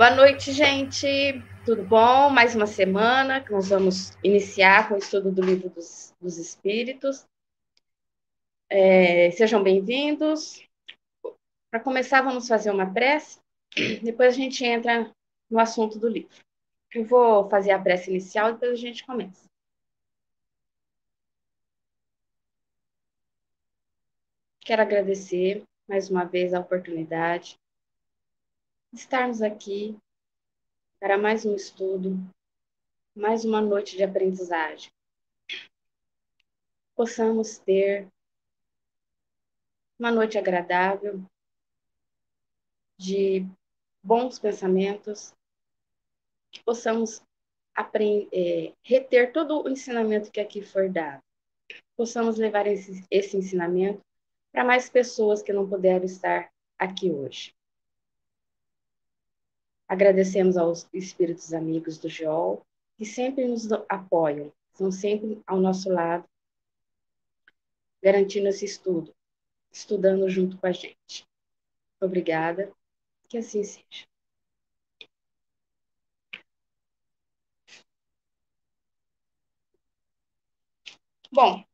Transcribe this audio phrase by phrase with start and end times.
[0.00, 1.06] Boa noite, gente.
[1.62, 2.30] Tudo bom?
[2.30, 7.26] Mais uma semana que nós vamos iniciar com o estudo do livro dos, dos Espíritos.
[8.70, 10.66] É, sejam bem-vindos.
[11.70, 13.40] Para começar, vamos fazer uma prece.
[14.02, 15.14] Depois a gente entra
[15.50, 16.34] no assunto do livro.
[16.94, 19.44] Eu vou fazer a prece inicial e depois a gente começa.
[24.60, 27.69] Quero agradecer mais uma vez a oportunidade de
[28.92, 29.96] estarmos aqui
[30.98, 32.18] para mais um estudo,
[33.14, 34.90] mais uma noite de aprendizagem.
[36.96, 38.08] Possamos ter
[39.98, 41.22] uma noite agradável,
[42.98, 43.46] de
[44.02, 45.32] bons pensamentos,
[46.50, 47.22] que possamos
[48.32, 51.22] é, reter todo o ensinamento que aqui for dado.
[51.96, 54.02] Possamos levar esse, esse ensinamento
[54.52, 57.54] para mais pessoas que não puderam estar aqui hoje.
[59.90, 62.64] Agradecemos aos espíritos amigos do GEOL,
[62.96, 66.24] que sempre nos apoiam, estão sempre ao nosso lado,
[68.00, 69.12] garantindo esse estudo,
[69.68, 71.26] estudando junto com a gente.
[72.00, 72.72] Obrigada,
[73.28, 74.06] que assim seja.
[81.32, 81.64] Bom,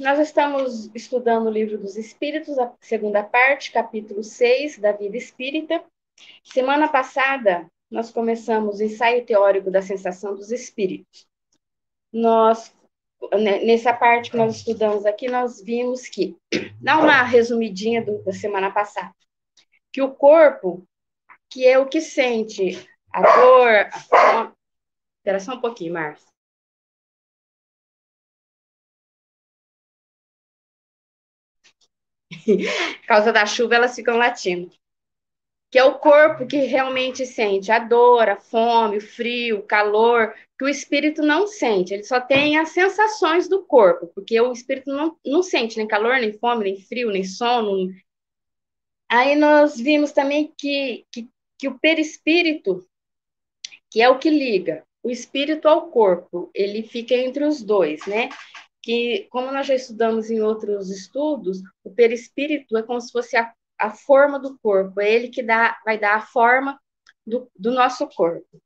[0.00, 5.84] nós estamos estudando o livro dos Espíritos, a segunda parte, capítulo 6 da vida espírita.
[6.44, 11.26] Semana passada, nós começamos o ensaio teórico da sensação dos espíritos.
[12.12, 12.74] Nós,
[13.32, 16.36] né, nessa parte que nós estudamos aqui, nós vimos que,
[16.80, 19.14] dá uma resumidinha do, da semana passada,
[19.92, 20.86] que o corpo,
[21.48, 24.52] que é o que sente a dor, a...
[25.18, 26.30] Espera só um pouquinho, Márcia.
[32.46, 34.79] Por causa da chuva, elas ficam latindo.
[35.70, 40.34] Que é o corpo que realmente sente a dor, a fome, o frio, o calor,
[40.58, 44.90] que o espírito não sente, ele só tem as sensações do corpo, porque o espírito
[44.90, 47.88] não, não sente nem calor, nem fome, nem frio, nem sono.
[49.08, 51.28] Aí nós vimos também que, que,
[51.58, 52.84] que o perispírito,
[53.90, 58.28] que é o que liga o espírito ao corpo, ele fica entre os dois, né?
[58.82, 63.52] que, como nós já estudamos em outros estudos, o perispírito é como se fosse a,
[63.80, 66.78] a forma do corpo, é ele que dá, vai dar a forma
[67.26, 68.60] do, do nosso corpo.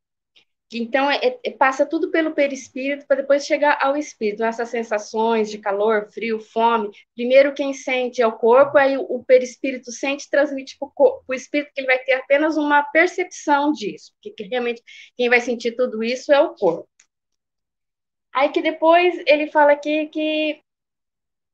[0.72, 5.58] Então, é, é, passa tudo pelo perispírito para depois chegar ao espírito, essas sensações de
[5.58, 6.91] calor, frio, fome.
[7.14, 10.88] Primeiro, quem sente é o corpo, aí o, o perispírito sente e transmite para
[11.28, 14.82] o espírito, que ele vai ter apenas uma percepção disso, porque realmente
[15.16, 16.88] quem vai sentir tudo isso é o corpo.
[18.32, 20.60] Aí que depois ele fala aqui que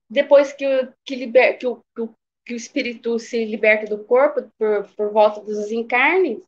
[0.09, 0.66] depois que
[1.04, 2.15] que, liber, que, o, que, o,
[2.50, 6.43] que o espírito se liberta do corpo por, por volta dos encarnes,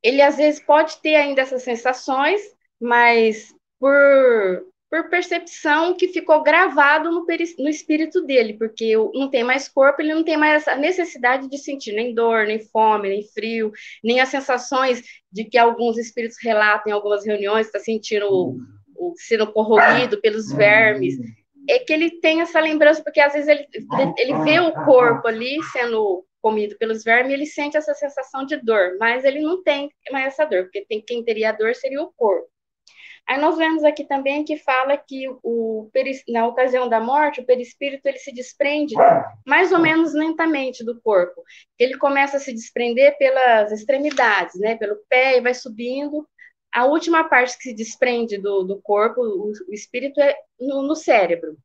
[0.00, 2.40] ele às vezes pode ter ainda essas sensações,
[2.80, 7.26] mas por, por percepção que ficou gravado no,
[7.58, 11.58] no espírito dele, porque não tem mais corpo, ele não tem mais a necessidade de
[11.58, 13.72] sentir nem dor, nem fome, nem frio,
[14.04, 18.56] nem as sensações de que alguns espíritos relatam em algumas reuniões, está sentindo
[19.16, 21.18] sendo corroído pelos vermes,
[21.70, 23.66] é que ele tem essa lembrança, porque às vezes ele,
[24.18, 28.96] ele vê o corpo ali sendo comido pelos vermes, ele sente essa sensação de dor,
[28.98, 32.12] mas ele não tem mais essa dor, porque tem, quem teria a dor seria o
[32.16, 32.48] corpo.
[33.28, 35.88] Aí nós vemos aqui também que fala que o,
[36.28, 38.94] na ocasião da morte, o perispírito ele se desprende
[39.46, 41.44] mais ou menos lentamente do corpo.
[41.78, 46.26] Ele começa a se desprender pelas extremidades, né, pelo pé e vai subindo
[46.72, 50.94] a última parte que se desprende do, do corpo, o, o espírito, é no, no,
[50.94, 51.58] cérebro,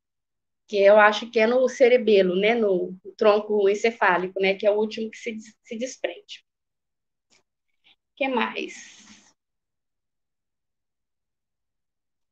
[0.66, 4.78] que eu acho que é no cerebelo, né, no, tronco encefálico, né, que é o
[4.78, 6.44] último que se, se desprende.
[7.32, 9.06] O que mais?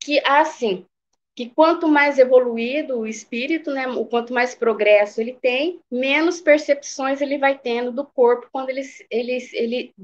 [0.00, 0.86] Que, assim,
[1.34, 7.20] que quanto mais evoluído o espírito, né, o quanto mais progresso ele tem, menos percepções
[7.20, 9.94] ele vai tendo do corpo quando ele, ele, ele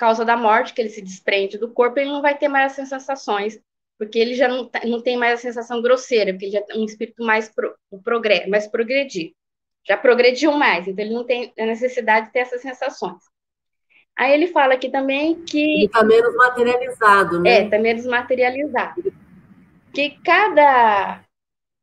[0.00, 2.88] causa da morte, que ele se desprende do corpo, ele não vai ter mais as
[2.88, 3.60] sensações,
[3.98, 6.80] porque ele já não, tá, não tem mais a sensação grosseira, porque ele já tem
[6.80, 9.34] um espírito mais, pro, progre, mais progredido.
[9.86, 13.22] Já progrediu mais, então ele não tem a necessidade de ter essas sensações.
[14.16, 15.62] Aí ele fala aqui também que.
[15.62, 17.50] Ele está menos materializado, né?
[17.50, 19.12] É, está menos materializado.
[19.94, 21.22] Que cada.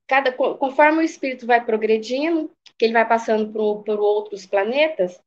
[0.08, 5.20] cada conforme o espírito vai progredindo, que ele vai passando por, por outros planetas,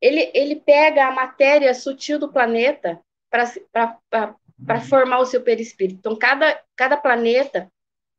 [0.00, 3.00] ele, ele pega a matéria sutil do planeta
[3.30, 5.98] para formar o seu perispírito.
[5.98, 7.70] Então, cada, cada planeta,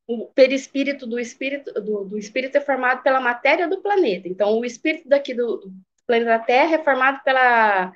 [0.08, 4.28] o perispírito do espírito, do, do espírito é formado pela matéria do planeta.
[4.28, 5.74] Então, o espírito daqui do, do
[6.06, 7.94] planeta Terra é formado pela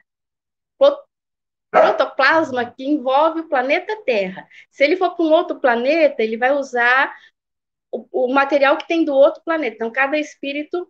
[1.74, 4.48] protoplasma que envolve o planeta Terra.
[4.70, 7.12] Se ele for para um outro planeta, ele vai usar
[7.92, 9.78] o, o material que tem do outro planeta.
[9.78, 10.88] Então, cada espírito,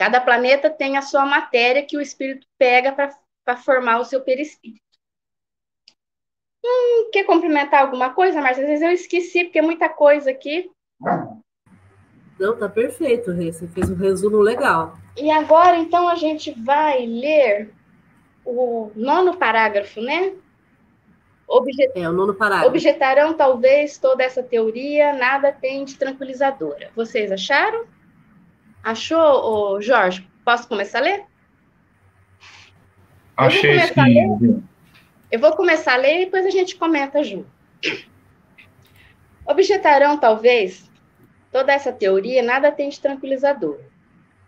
[0.00, 4.80] cada planeta tem a sua matéria que o espírito pega para formar o seu perispírito.
[6.64, 8.62] Hum, quer complementar alguma coisa, Márcia?
[8.62, 10.70] Às vezes eu esqueci, porque é muita coisa aqui.
[12.38, 13.52] Não, tá perfeito, Rê.
[13.52, 14.96] Você fez um resumo legal.
[15.18, 17.70] E agora, então, a gente vai ler
[18.42, 20.32] o nono parágrafo, né?
[21.46, 21.92] Objet...
[21.94, 22.70] É, o nono parágrafo.
[22.70, 26.90] Objetarão, talvez, toda essa teoria, nada tem de tranquilizadora.
[26.96, 27.84] Vocês acharam?
[28.82, 30.26] Achou, oh, Jorge?
[30.44, 31.24] Posso começar a ler?
[33.36, 34.62] Achei sim.
[35.30, 37.48] Eu vou começar a ler e depois a gente comenta junto.
[39.46, 40.90] Objetarão, talvez,
[41.52, 43.78] toda essa teoria nada tem de tranquilizador.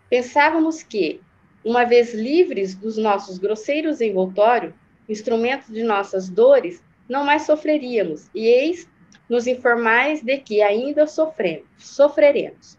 [0.09, 1.21] Pensávamos que,
[1.63, 4.73] uma vez livres dos nossos grosseiros envoltórios,
[5.07, 8.87] instrumentos de nossas dores, não mais sofreríamos, e eis
[9.29, 12.77] nos informais de que ainda sofremos, sofreremos.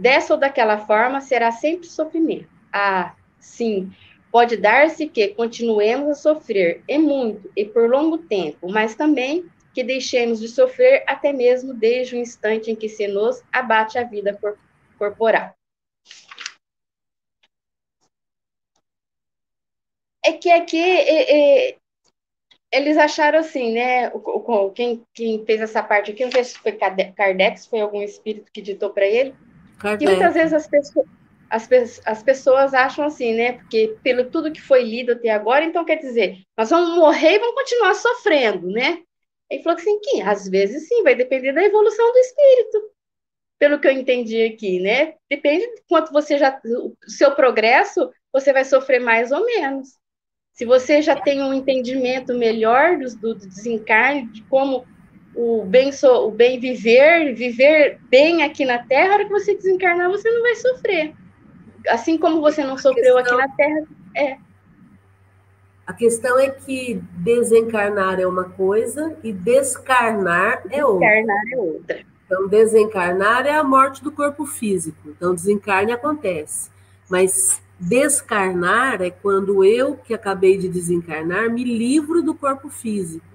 [0.00, 2.48] Dessa ou daquela forma será sempre sofrimento.
[2.72, 3.92] Ah, sim,
[4.30, 9.82] Pode dar-se que continuemos a sofrer, e muito, e por longo tempo, mas também que
[9.82, 14.38] deixemos de sofrer até mesmo desde o instante em que se nos abate a vida
[14.96, 15.52] corporal.
[20.24, 21.76] É que aqui é, é,
[22.70, 24.10] eles acharam assim, né?
[24.10, 27.80] O, o, quem, quem, fez essa parte aqui, não sei se foi Kardec, se foi
[27.80, 29.34] algum espírito que ditou para ele,
[29.80, 30.04] Kardec.
[30.04, 31.06] que muitas vezes as pessoas
[31.50, 31.68] as,
[32.06, 33.54] as pessoas acham assim, né?
[33.54, 37.38] Porque pelo tudo que foi lido até agora, então quer dizer, nós vamos morrer e
[37.40, 39.02] vamos continuar sofrendo, né?
[39.50, 42.90] Ele falou assim, que às vezes sim, vai depender da evolução do espírito,
[43.58, 45.14] pelo que eu entendi aqui, né?
[45.28, 49.98] Depende de quanto você já, o seu progresso, você vai sofrer mais ou menos.
[50.52, 54.86] Se você já tem um entendimento melhor do, do desencarne, de como
[55.34, 59.54] o bem, so, o bem viver, viver bem aqui na Terra, a hora que você
[59.54, 61.14] desencarnar, você não vai sofrer
[61.88, 63.86] assim como você não sofreu questão, aqui na Terra,
[64.16, 64.36] é.
[65.86, 71.08] A questão é que desencarnar é uma coisa e descarnar é outra.
[71.08, 72.00] Descarnar é outra.
[72.26, 74.98] Então, desencarnar é a morte do corpo físico.
[75.08, 76.70] Então, desencarne acontece.
[77.08, 83.26] Mas descarnar é quando eu, que acabei de desencarnar, me livro do corpo físico.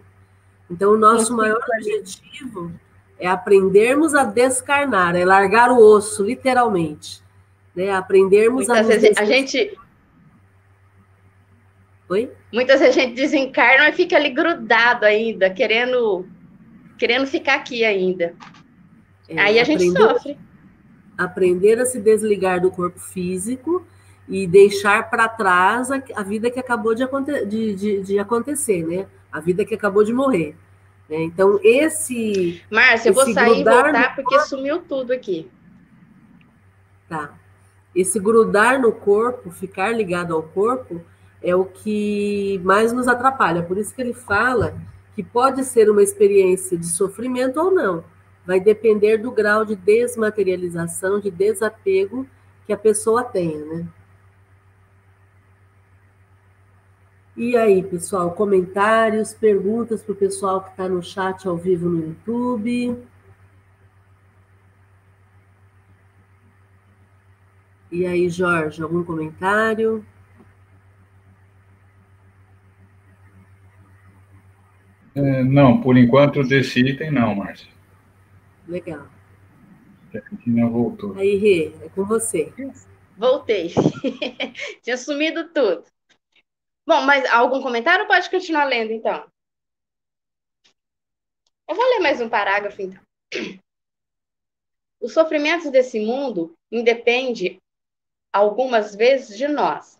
[0.69, 2.71] Então, o nosso maior objetivo
[3.19, 7.23] é aprendermos a descarnar, é largar o osso, literalmente
[7.75, 7.91] né?
[7.91, 8.89] Aprendermos Muitas a.
[8.89, 9.77] Vezes, a gente.
[12.07, 12.31] Oi?
[12.53, 16.25] Muitas vezes a gente desencarna e fica ali grudado ainda, querendo,
[16.97, 18.33] querendo ficar aqui ainda.
[19.27, 20.37] É, Aí a gente sofre.
[21.17, 23.85] Aprender a se desligar do corpo físico
[24.27, 27.05] e deixar para trás a, a, vida que acabou de,
[27.47, 29.07] de, de, de, acontecer, né?
[29.35, 30.55] A vida que acabou de morrer.
[31.09, 31.23] Né?
[31.23, 32.63] Então, esse.
[32.71, 35.51] Márcia, eu vou sair e voltar porque sumiu tudo aqui.
[37.09, 37.33] Tá.
[37.93, 41.01] Esse grudar no corpo, ficar ligado ao corpo,
[41.43, 43.61] é o que mais nos atrapalha.
[43.61, 44.73] Por isso que ele fala
[45.13, 48.05] que pode ser uma experiência de sofrimento ou não.
[48.45, 52.25] Vai depender do grau de desmaterialização, de desapego
[52.65, 53.85] que a pessoa tenha, né?
[57.37, 62.01] E aí, pessoal, comentários, perguntas para o pessoal que está no chat ao vivo no
[62.01, 62.97] YouTube.
[67.91, 70.05] E aí, Jorge, algum comentário?
[75.13, 77.69] É, não, por enquanto desse item não, Márcia.
[78.65, 79.07] Legal.
[80.13, 81.17] A Cristina voltou.
[81.17, 82.53] Aí, Rê, é com você.
[83.17, 83.73] Voltei.
[84.81, 85.94] Tinha sumido tudo.
[86.85, 89.27] Bom, mas algum comentário pode continuar lendo, então?
[91.67, 93.01] Eu vou ler mais um parágrafo, então.
[95.01, 97.59] Os sofrimentos desse mundo independem
[98.31, 99.99] algumas vezes de nós.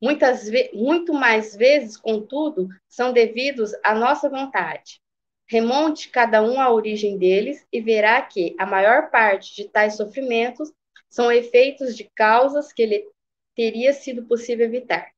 [0.00, 5.02] Muitas muito mais vezes, contudo, são devidos à nossa vontade.
[5.46, 10.72] Remonte cada um à origem deles e verá que a maior parte de tais sofrimentos
[11.10, 13.06] são efeitos de causas que lhe
[13.54, 15.13] teria sido possível evitar.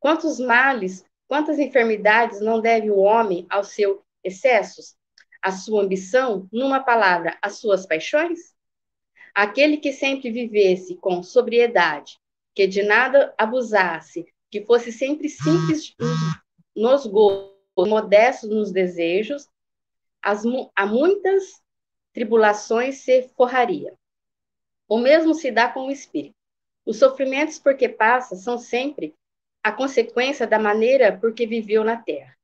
[0.00, 4.96] Quantos males, quantas enfermidades não deve o homem aos seus excessos,
[5.42, 8.54] à sua ambição, numa palavra, às suas paixões?
[9.34, 12.18] Aquele que sempre vivesse com sobriedade,
[12.54, 15.94] que de nada abusasse, que fosse sempre simples
[16.74, 19.46] nos gostos, modesto nos desejos,
[20.22, 20.42] as,
[20.74, 21.62] a muitas
[22.12, 23.94] tribulações se forraria.
[24.88, 26.34] O mesmo se dá com o espírito.
[26.84, 29.14] Os sofrimentos por que passa são sempre
[29.62, 32.36] a consequência da maneira por que viveu na terra.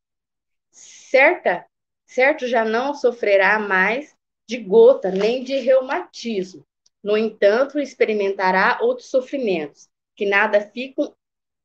[0.71, 1.67] Certa,
[2.05, 4.15] certo já não sofrerá mais
[4.47, 6.65] de gota nem de reumatismo.
[7.03, 11.15] No entanto, experimentará outros sofrimentos, que nada ficam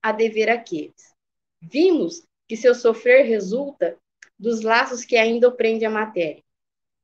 [0.02, 1.14] a dever àqueles.
[1.62, 3.98] Vimos que seu sofrer resulta
[4.38, 6.44] dos laços que ainda prende a matéria,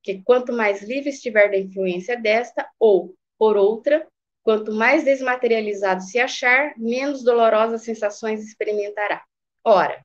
[0.01, 4.07] que quanto mais livre estiver da influência desta, ou, por outra,
[4.47, 9.21] quanto mais desmaterializado se achar, menos dolorosas sensações experimentará.
[9.61, 10.01] Ora,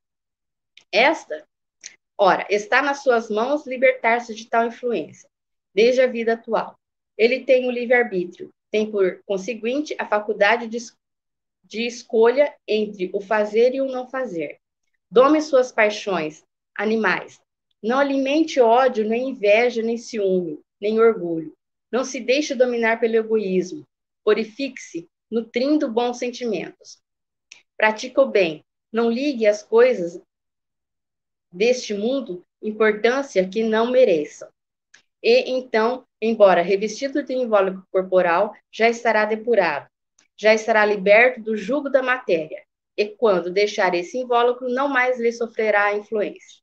[0.90, 1.46] esta,
[2.18, 5.30] ora, está nas suas mãos libertar-se de tal influência,
[5.72, 6.76] desde a vida atual.
[7.16, 10.78] Ele tem o livre-arbítrio, tem por conseguinte a faculdade de,
[11.62, 14.58] de escolha entre o fazer e o não fazer.
[15.08, 16.42] Dome suas paixões,
[16.76, 17.40] animais.
[17.80, 21.52] Não alimente ódio, nem inveja, nem ciúme, nem orgulho.
[21.92, 23.86] Não se deixe dominar pelo egoísmo.
[24.24, 27.02] Purifique-se, nutrindo bons sentimentos.
[27.76, 28.64] Pratique o bem.
[28.92, 30.20] Não ligue as coisas
[31.50, 34.48] deste mundo importância que não mereçam.
[35.22, 39.88] E então, embora revestido de invólucro corporal, já estará depurado,
[40.36, 42.64] já estará liberto do jugo da matéria.
[42.96, 46.60] E quando deixar esse invólucro, não mais lhe sofrerá a influência.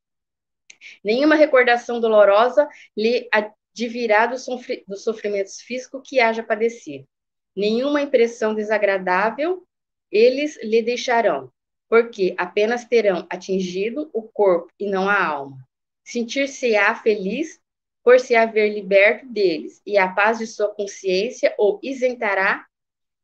[1.03, 7.07] Nenhuma recordação dolorosa lhe advirá dos, sofri dos sofrimentos físicos que haja padecido.
[7.55, 9.65] Nenhuma impressão desagradável
[10.11, 11.51] eles lhe deixarão,
[11.87, 15.57] porque apenas terão atingido o corpo e não a alma.
[16.03, 17.59] Sentir-se-á feliz
[18.03, 22.65] por se haver liberto deles, e a paz de sua consciência o isentará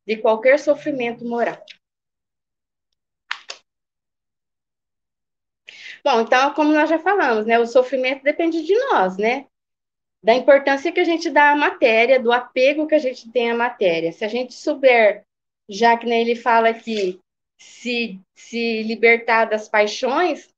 [0.06, 1.60] de qualquer sofrimento moral.
[6.04, 9.48] Bom, então, como nós já falamos, né, o sofrimento depende de nós, né?
[10.26, 13.54] Da importância que a gente dá à matéria, do apego que a gente tem à
[13.54, 14.10] matéria.
[14.10, 15.22] Se a gente souber,
[15.68, 17.20] já que né, ele fala que
[17.56, 20.52] se, se libertar das paixões,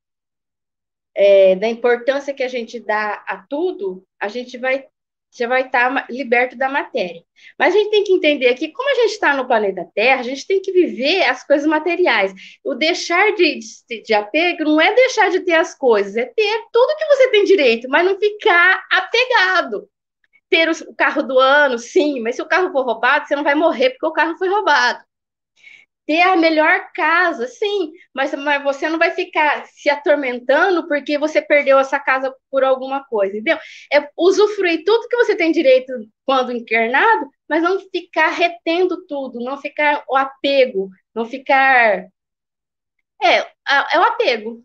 [1.15, 4.89] é, da importância que a gente dá a tudo, a gente vai
[5.31, 7.23] já vai estar tá liberto da matéria.
[7.59, 10.25] Mas a gente tem que entender que, como a gente está no planeta Terra, a
[10.25, 12.33] gente tem que viver as coisas materiais.
[12.65, 13.59] O deixar de,
[13.89, 17.31] de, de, apego não é deixar de ter as coisas, é ter tudo que você
[17.31, 19.89] tem direito, mas não ficar apegado.
[20.51, 23.55] Ter o carro do ano, sim, mas se o carro for roubado, você não vai
[23.55, 25.08] morrer porque o carro foi roubado
[26.09, 31.43] ter a melhor casa, sim, mas, mas você não vai ficar se atormentando porque você
[31.43, 33.59] perdeu essa casa por alguma coisa, entendeu?
[33.93, 35.93] É usufruir tudo que você tem direito
[36.25, 42.07] quando encarnado, mas não ficar retendo tudo, não ficar o apego, não ficar.
[43.23, 43.41] É,
[43.93, 44.65] é o apego.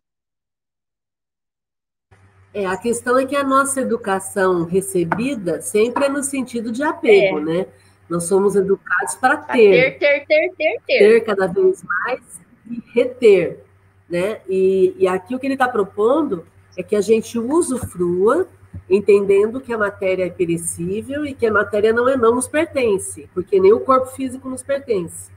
[2.54, 7.40] É, a questão é que a nossa educação recebida sempre é no sentido de apego,
[7.40, 7.42] é.
[7.42, 7.68] né?
[8.10, 9.98] Nós somos educados para ter.
[9.98, 11.00] Ter, ter, ter, ter, ter.
[11.00, 13.64] Ter cada vez mais e reter.
[14.10, 14.42] Né?
[14.48, 16.46] E, e aqui o que ele está propondo
[16.78, 18.48] é que a gente usufrua,
[18.90, 23.30] entendendo que a matéria é perecível e que a matéria não, é, não nos pertence,
[23.34, 25.32] porque nem o corpo físico nos pertence.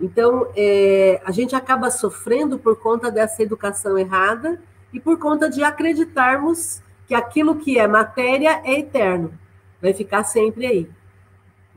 [0.00, 4.60] Então, é, a gente acaba sofrendo por conta dessa educação errada
[4.92, 9.32] e por conta de acreditarmos que aquilo que é matéria é eterno,
[9.82, 10.88] vai ficar sempre aí.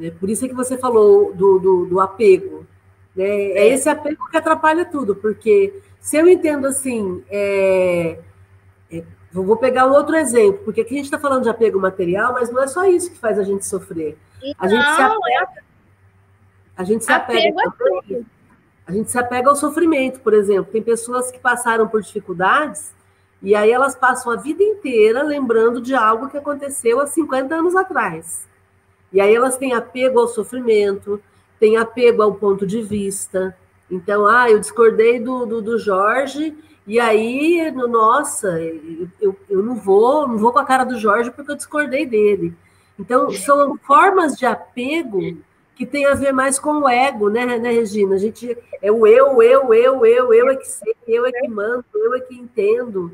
[0.02, 0.10] Né?
[0.10, 2.66] Por isso é que você falou do, do, do apego.
[3.16, 3.24] Né?
[3.52, 8.18] É esse apego que atrapalha tudo, porque se eu entendo assim, é,
[8.92, 12.34] é, vou pegar um outro exemplo, porque aqui a gente está falando de apego material,
[12.34, 14.18] mas não é só isso que faz a gente sofrer.
[14.58, 15.64] A gente se apega.
[16.76, 17.72] A gente se apega.
[17.78, 18.26] Também,
[18.88, 20.72] a gente se apega ao sofrimento, por exemplo.
[20.72, 22.92] Tem pessoas que passaram por dificuldades
[23.40, 27.76] e aí elas passam a vida inteira lembrando de algo que aconteceu há 50 anos
[27.76, 28.50] atrás.
[29.12, 31.22] E aí elas têm apego ao sofrimento,
[31.60, 33.56] têm apego ao ponto de vista.
[33.90, 36.56] Então, ah, eu discordei do, do, do Jorge,
[36.88, 38.60] e aí, nossa,
[39.20, 42.54] eu, eu não vou, não vou com a cara do Jorge porque eu discordei dele.
[42.98, 45.38] Então, são formas de apego
[45.76, 48.16] que tem a ver mais com o ego, né, né, Regina?
[48.16, 51.48] A gente é o eu, eu, eu, eu, eu é que sei, eu é que
[51.48, 53.12] mando, eu é que entendo.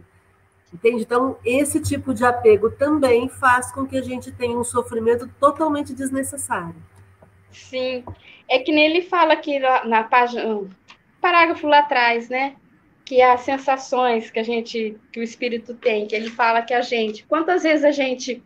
[0.78, 1.02] Entende?
[1.02, 5.92] Então, esse tipo de apego também faz com que a gente tenha um sofrimento totalmente
[5.92, 6.76] desnecessário.
[7.52, 8.04] Sim.
[8.48, 10.62] É que nele fala aqui na página,
[11.20, 12.56] parágrafo lá atrás, né?
[13.04, 16.82] Que as sensações que a gente, que o espírito tem, que ele fala que a
[16.82, 18.44] gente, quantas vezes a gente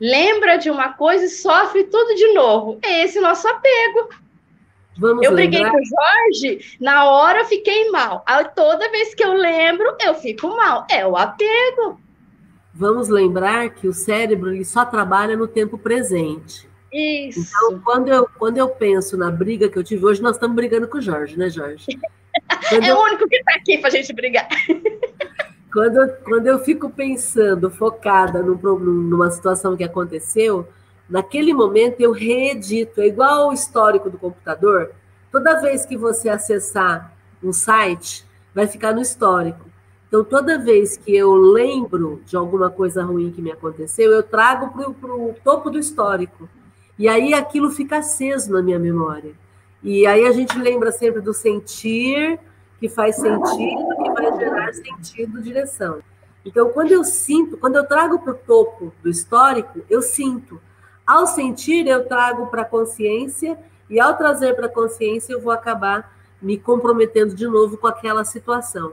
[0.00, 2.78] lembra de uma coisa e sofre tudo de novo?
[2.84, 4.10] É esse nosso apego.
[4.98, 8.24] Vamos eu briguei com o Jorge, na hora eu fiquei mal.
[8.54, 10.86] Toda vez que eu lembro, eu fico mal.
[10.90, 12.00] É o apego.
[12.74, 16.68] Vamos lembrar que o cérebro ele só trabalha no tempo presente.
[16.92, 17.40] Isso.
[17.40, 20.88] Então, quando eu, quando eu penso na briga que eu tive hoje, nós estamos brigando
[20.88, 21.86] com o Jorge, né, Jorge?
[22.68, 22.96] Quando é eu...
[22.96, 24.48] o único que está aqui para a gente brigar.
[25.72, 30.66] Quando, quando eu fico pensando, focada num, numa situação que aconteceu,
[31.08, 33.00] naquele momento eu reedito.
[33.00, 34.92] É igual o histórico do computador.
[35.30, 37.12] Toda vez que você acessar
[37.42, 39.68] um site, vai ficar no histórico.
[40.08, 44.72] Então, toda vez que eu lembro de alguma coisa ruim que me aconteceu, eu trago
[44.94, 46.48] para o topo do histórico.
[46.98, 49.32] E aí aquilo fica aceso na minha memória.
[49.82, 52.40] E aí a gente lembra sempre do sentir,
[52.80, 55.98] que faz sentido, que vai gerar sentido, direção.
[56.44, 60.60] Então, quando eu sinto, quando eu trago para o topo do histórico, eu sinto.
[61.08, 65.50] Ao sentir, eu trago para a consciência, e ao trazer para a consciência, eu vou
[65.50, 68.92] acabar me comprometendo de novo com aquela situação.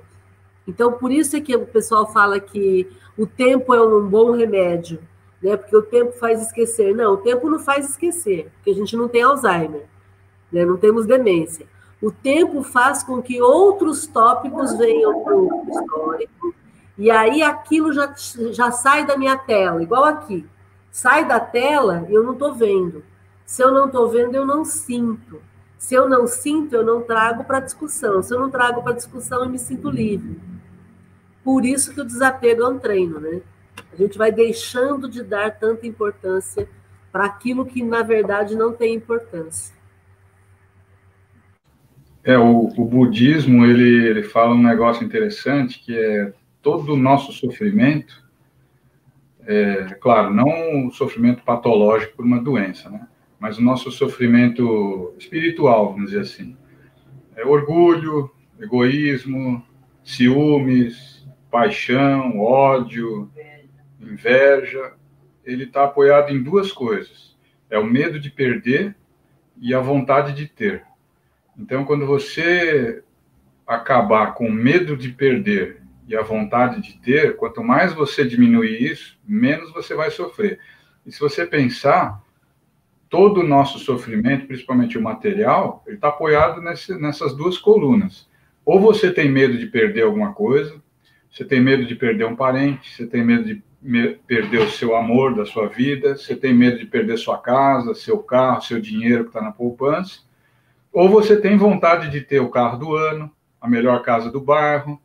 [0.66, 4.98] Então, por isso é que o pessoal fala que o tempo é um bom remédio,
[5.44, 5.58] né?
[5.58, 6.96] Porque o tempo faz esquecer.
[6.96, 9.84] Não, o tempo não faz esquecer, porque a gente não tem Alzheimer,
[10.50, 10.64] né?
[10.64, 11.68] Não temos demência.
[12.02, 16.56] O tempo faz com que outros tópicos venham para o histórico,
[16.98, 18.16] e aí aquilo já,
[18.52, 20.48] já sai da minha tela, igual aqui.
[20.96, 23.04] Sai da tela eu não estou vendo.
[23.46, 25.42] Se eu não estou vendo, eu não sinto.
[25.78, 28.24] Se eu não sinto, eu não trago para discussão.
[28.24, 30.40] Se eu não trago para discussão, eu me sinto livre.
[31.44, 33.42] Por isso que o desapego é um treino, né?
[33.92, 36.66] A gente vai deixando de dar tanta importância
[37.12, 39.76] para aquilo que, na verdade, não tem importância.
[42.24, 47.34] É, o, o, budismo, ele, ele fala um negócio interessante, que é todo o nosso
[47.34, 48.25] sofrimento,
[49.46, 53.08] é, claro, não o sofrimento patológico por uma doença, né?
[53.40, 56.58] mas o nosso sofrimento espiritual, vamos dizer assim.
[57.36, 59.64] É orgulho, egoísmo,
[60.04, 63.30] ciúmes, paixão, ódio,
[64.00, 64.94] inveja.
[65.44, 67.38] Ele está apoiado em duas coisas:
[67.70, 68.96] é o medo de perder
[69.60, 70.84] e a vontade de ter.
[71.58, 73.04] Então, quando você
[73.68, 79.18] acabar com medo de perder e a vontade de ter, quanto mais você diminuir isso,
[79.26, 80.60] menos você vai sofrer.
[81.06, 82.22] E se você pensar,
[83.10, 88.28] todo o nosso sofrimento, principalmente o material, ele está apoiado nesse, nessas duas colunas.
[88.64, 90.82] Ou você tem medo de perder alguma coisa,
[91.32, 94.96] você tem medo de perder um parente, você tem medo de me perder o seu
[94.96, 99.26] amor da sua vida, você tem medo de perder sua casa, seu carro, seu dinheiro
[99.26, 100.22] que está na poupança,
[100.92, 105.00] ou você tem vontade de ter o carro do ano, a melhor casa do bairro,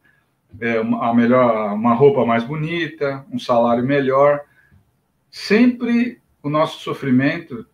[0.60, 4.40] é, a melhor, uma roupa mais bonita, um salário melhor.
[5.30, 7.66] Sempre o nosso sofrimento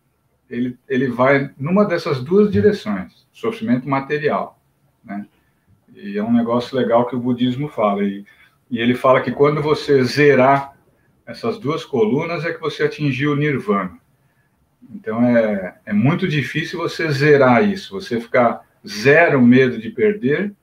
[0.49, 4.59] ele, ele vai numa dessas duas direções, sofrimento material,
[5.03, 5.25] né?
[5.93, 8.03] E é um negócio legal que o budismo fala.
[8.03, 8.23] E,
[8.69, 10.73] e ele fala que quando você zerar
[11.25, 13.97] essas duas colunas é que você atingiu o nirvana.
[14.93, 20.53] Então é, é muito difícil você zerar isso, você ficar zero medo de perder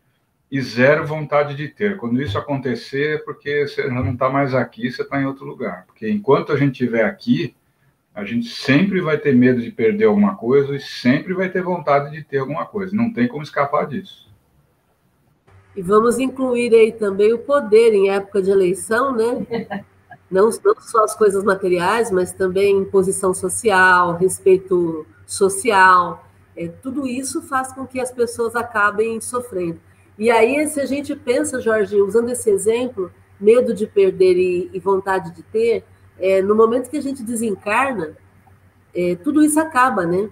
[0.54, 1.96] e zero vontade de ter.
[1.96, 5.84] Quando isso acontecer, é porque você não está mais aqui, você está em outro lugar.
[5.84, 7.56] Porque enquanto a gente estiver aqui,
[8.14, 12.12] a gente sempre vai ter medo de perder alguma coisa e sempre vai ter vontade
[12.12, 12.94] de ter alguma coisa.
[12.94, 14.32] Não tem como escapar disso.
[15.74, 19.44] E vamos incluir aí também o poder em época de eleição, né?
[20.30, 26.28] não, não só as coisas materiais, mas também posição social, respeito social.
[26.56, 29.80] É, tudo isso faz com que as pessoas acabem sofrendo.
[30.18, 34.78] E aí, se a gente pensa, Jorge, usando esse exemplo, medo de perder e, e
[34.78, 35.84] vontade de ter,
[36.18, 38.16] é, no momento que a gente desencarna,
[38.94, 40.30] é, tudo isso acaba, né?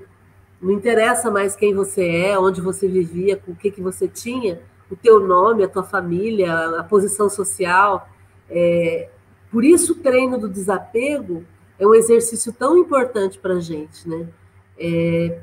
[0.60, 4.60] Não interessa mais quem você é, onde você vivia, com o que, que você tinha,
[4.88, 8.08] o teu nome, a tua família, a posição social.
[8.48, 9.08] É,
[9.50, 11.44] por isso, o treino do desapego
[11.78, 14.28] é um exercício tão importante para a gente, né?
[14.78, 15.40] É,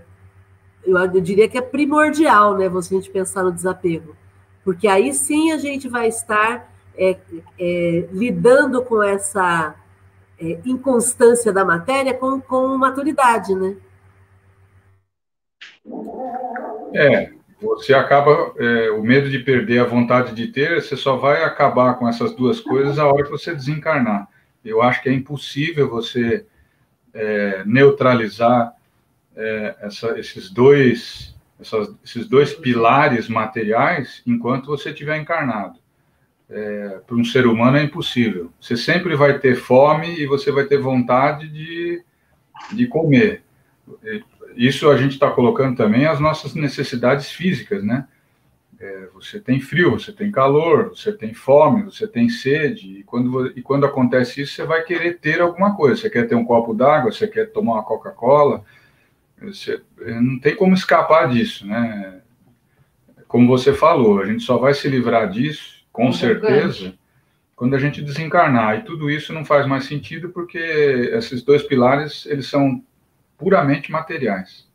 [0.86, 2.70] eu, eu, diria que é primordial, né?
[2.70, 4.16] Você a gente pensar no desapego,
[4.64, 7.18] porque aí sim a gente vai estar é,
[7.60, 9.76] é, lidando com essa
[10.40, 13.76] é, inconstância da matéria com, com maturidade, né?
[16.94, 21.44] É, você acaba, é, o medo de perder a vontade de ter, você só vai
[21.44, 24.28] acabar com essas duas coisas a hora que você desencarnar.
[24.64, 26.46] Eu acho que é impossível você
[27.14, 28.74] é, neutralizar
[29.36, 35.80] é, essa, esses dois essas, esses dois pilares materiais enquanto você estiver encarnado.
[36.50, 38.52] É, Para um ser humano é impossível.
[38.60, 42.04] Você sempre vai ter fome e você vai ter vontade de,
[42.72, 43.44] de comer
[44.56, 48.08] isso a gente está colocando também as nossas necessidades físicas, né?
[48.80, 53.48] É, você tem frio, você tem calor, você tem fome, você tem sede, e quando,
[53.58, 56.02] e quando acontece isso, você vai querer ter alguma coisa.
[56.02, 58.64] Você quer ter um copo d'água, você quer tomar uma Coca-Cola,
[59.42, 62.22] você não tem como escapar disso, né?
[63.30, 66.96] como você falou, a gente só vai se livrar disso, com certeza,
[67.56, 68.80] quando a gente desencarnar.
[68.80, 72.84] E tudo isso não faz mais sentido porque esses dois pilares, eles são
[73.38, 74.68] puramente materiais.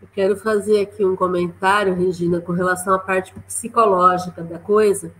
[0.00, 5.12] Eu quero fazer aqui um comentário, Regina, com relação à parte psicológica da coisa,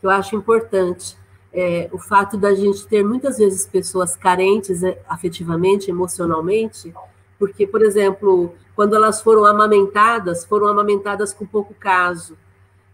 [0.00, 1.16] que eu acho importante.
[1.52, 6.92] É, o fato da gente ter muitas vezes pessoas carentes né, afetivamente, emocionalmente,
[7.40, 12.36] porque, por exemplo, quando elas foram amamentadas, foram amamentadas com pouco caso.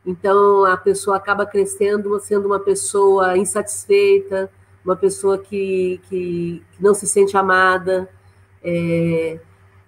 [0.07, 4.49] Então, a pessoa acaba crescendo sendo uma pessoa insatisfeita,
[4.85, 8.09] uma pessoa que, que, que não se sente amada,
[8.63, 9.41] é,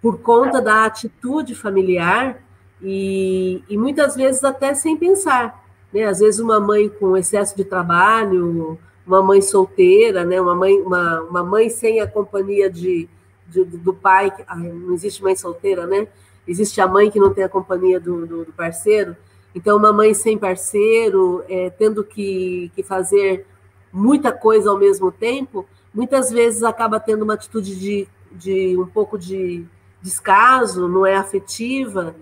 [0.03, 2.43] por conta da atitude familiar
[2.83, 5.65] e, e, muitas vezes até sem pensar.
[5.93, 6.03] Né?
[6.03, 10.41] Às vezes, uma mãe com excesso de trabalho, uma mãe solteira, né?
[10.41, 13.09] uma, mãe, uma, uma mãe sem a companhia de,
[13.49, 16.07] de, do pai, não existe mãe solteira, né?
[16.47, 19.17] Existe a mãe que não tem a companhia do, do, do parceiro.
[19.55, 23.47] Então, uma mãe sem parceiro, é, tendo que, que fazer
[23.93, 29.19] muita coisa ao mesmo tempo, muitas vezes acaba tendo uma atitude de, de um pouco
[29.19, 29.65] de
[30.01, 32.15] descaso, não é afetiva.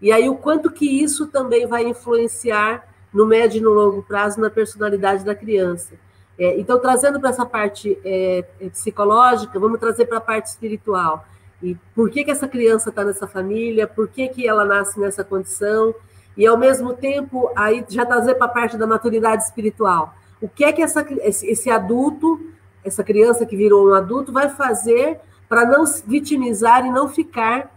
[0.00, 4.40] E aí, o quanto que isso também vai influenciar no médio e no longo prazo
[4.40, 5.94] na personalidade da criança.
[6.38, 11.26] É, então, trazendo para essa parte é, é, psicológica, vamos trazer para a parte espiritual.
[11.62, 15.22] E por que, que essa criança está nessa família, por que, que ela nasce nessa
[15.22, 15.94] condição,
[16.36, 20.14] e ao mesmo tempo, aí já trazer para a parte da maturidade espiritual.
[20.40, 22.40] O que é que essa, esse, esse adulto,
[22.84, 27.70] essa criança que virou um adulto, vai fazer para não se vitimizar e não ficar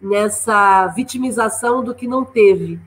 [0.00, 2.78] nessa vitimização do que não teve?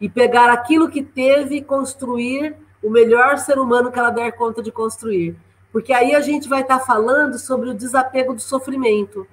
[0.00, 4.62] E pegar aquilo que teve e construir o melhor ser humano que ela der conta
[4.62, 5.36] de construir.
[5.72, 9.26] Porque aí a gente vai estar tá falando sobre o desapego do sofrimento.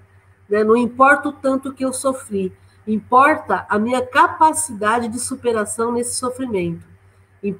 [0.50, 0.64] Né?
[0.64, 2.52] Não importa o tanto que eu sofri,
[2.88, 6.86] importa a minha capacidade de superação nesse sofrimento.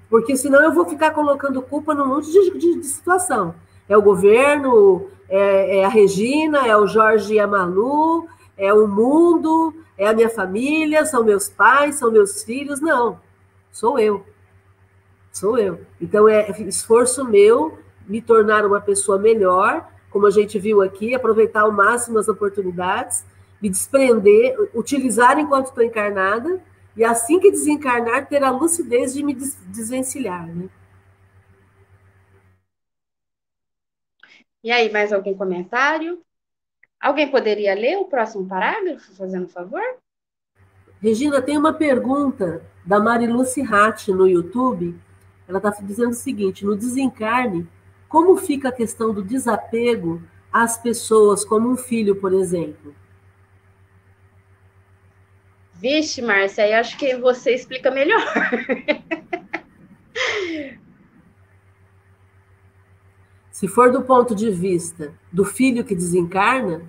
[0.10, 3.54] Porque senão eu vou ficar colocando culpa num monte de, de, de situação.
[3.88, 8.88] É o governo, é, é, a Regina, é o Jorge e a Malu, é o
[8.88, 12.82] mundo, é a minha família, são meus pais, são meus filhos.
[12.82, 13.20] Não,
[13.72, 14.26] sou eu
[15.36, 15.86] sou eu.
[16.00, 21.62] Então é esforço meu me tornar uma pessoa melhor, como a gente viu aqui, aproveitar
[21.62, 23.26] ao máximo as oportunidades,
[23.62, 26.62] me desprender, utilizar enquanto estou encarnada,
[26.96, 30.48] e assim que desencarnar, ter a lucidez de me desvencilhar.
[30.48, 30.70] Né?
[34.64, 36.22] E aí, mais algum comentário?
[37.02, 39.84] Alguém poderia ler o próximo parágrafo, fazendo favor?
[41.02, 44.98] Regina, tem uma pergunta da Mariluce Ratti no YouTube,
[45.48, 47.68] ela está dizendo o seguinte: no desencarne,
[48.08, 52.96] como fica a questão do desapego às pessoas, como um filho, por exemplo?
[55.74, 58.24] Vixe, Márcia, aí acho que você explica melhor.
[63.52, 66.82] Se for do ponto de vista do filho que desencarna,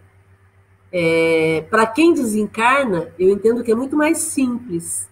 [0.93, 5.09] é, para quem desencarna, eu entendo que é muito mais simples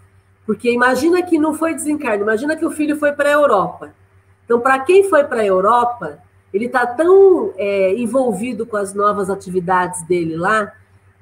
[0.46, 3.94] porque imagina que não foi desencarne, imagina que o filho foi para a Europa.
[4.44, 6.18] Então, para quem foi para a Europa,
[6.52, 10.72] ele está tão é, envolvido com as novas atividades dele lá,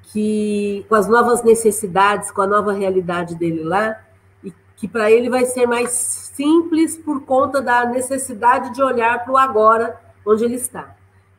[0.03, 3.99] que com as novas necessidades, com a nova realidade dele lá,
[4.43, 9.33] e que para ele vai ser mais simples por conta da necessidade de olhar para
[9.33, 10.95] o agora, onde ele está.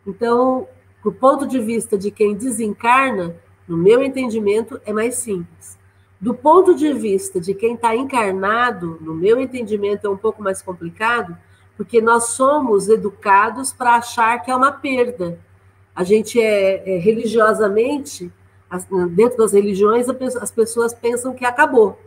[0.06, 0.66] Então,
[1.02, 3.36] do ponto de vista de quem desencarna,
[3.68, 5.78] no meu entendimento, é mais simples.
[6.20, 10.62] Do ponto de vista de quem está encarnado, no meu entendimento, é um pouco mais
[10.62, 11.36] complicado,
[11.76, 15.38] porque nós somos educados para achar que é uma perda.
[15.94, 18.32] A gente é, é religiosamente,
[19.10, 20.06] dentro das religiões,
[20.40, 21.98] as pessoas pensam que acabou.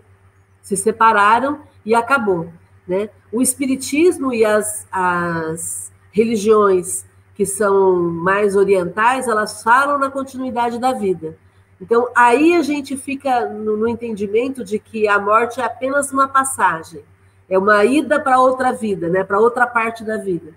[0.62, 2.52] Se separaram e acabou.
[2.88, 3.10] Né?
[3.32, 10.92] O espiritismo e as, as religiões que são mais orientais, elas falam na continuidade da
[10.92, 11.38] vida.
[11.80, 16.28] Então, aí a gente fica no, no entendimento de que a morte é apenas uma
[16.28, 17.04] passagem,
[17.48, 20.54] é uma ida para outra vida, né, para outra parte da vida.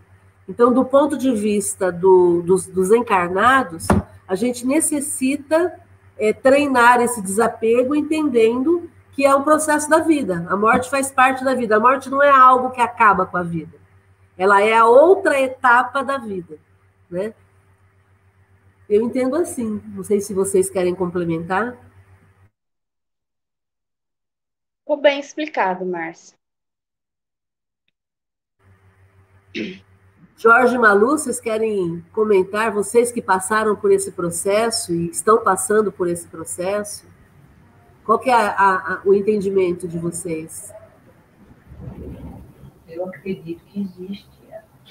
[0.49, 3.87] Então, do ponto de vista do, dos, dos, encarnados,
[4.27, 5.73] a gente necessita
[6.19, 10.45] é, treinar esse desapego, entendendo que é um processo da vida.
[10.49, 11.77] A morte faz parte da vida.
[11.77, 13.79] A morte não é algo que acaba com a vida.
[14.37, 16.59] Ela é a outra etapa da vida,
[17.09, 17.33] né?
[18.91, 19.81] Eu entendo assim.
[19.95, 21.79] Não sei se vocês querem complementar.
[24.81, 26.37] Ficou bem explicado, Márcia.
[30.37, 36.09] Jorge Malu, vocês querem comentar, vocês que passaram por esse processo e estão passando por
[36.09, 37.07] esse processo?
[38.05, 40.73] Qual que é a, a, o entendimento de vocês?
[42.89, 44.40] Eu acredito que existe.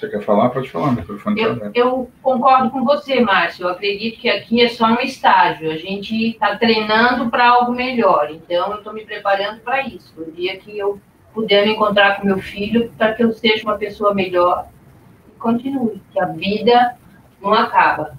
[0.00, 0.48] Você quer falar?
[0.48, 3.66] Pode falar, microfone eu, tá eu concordo com você, Márcio.
[3.66, 5.70] Eu acredito que aqui é só um estágio.
[5.70, 8.30] A gente está treinando para algo melhor.
[8.30, 10.14] Então, eu estou me preparando para isso.
[10.16, 10.98] O dia que eu
[11.34, 14.68] puder me encontrar com meu filho, para que eu seja uma pessoa melhor
[15.28, 16.00] e continue.
[16.10, 16.96] Que a vida
[17.38, 18.18] não acaba.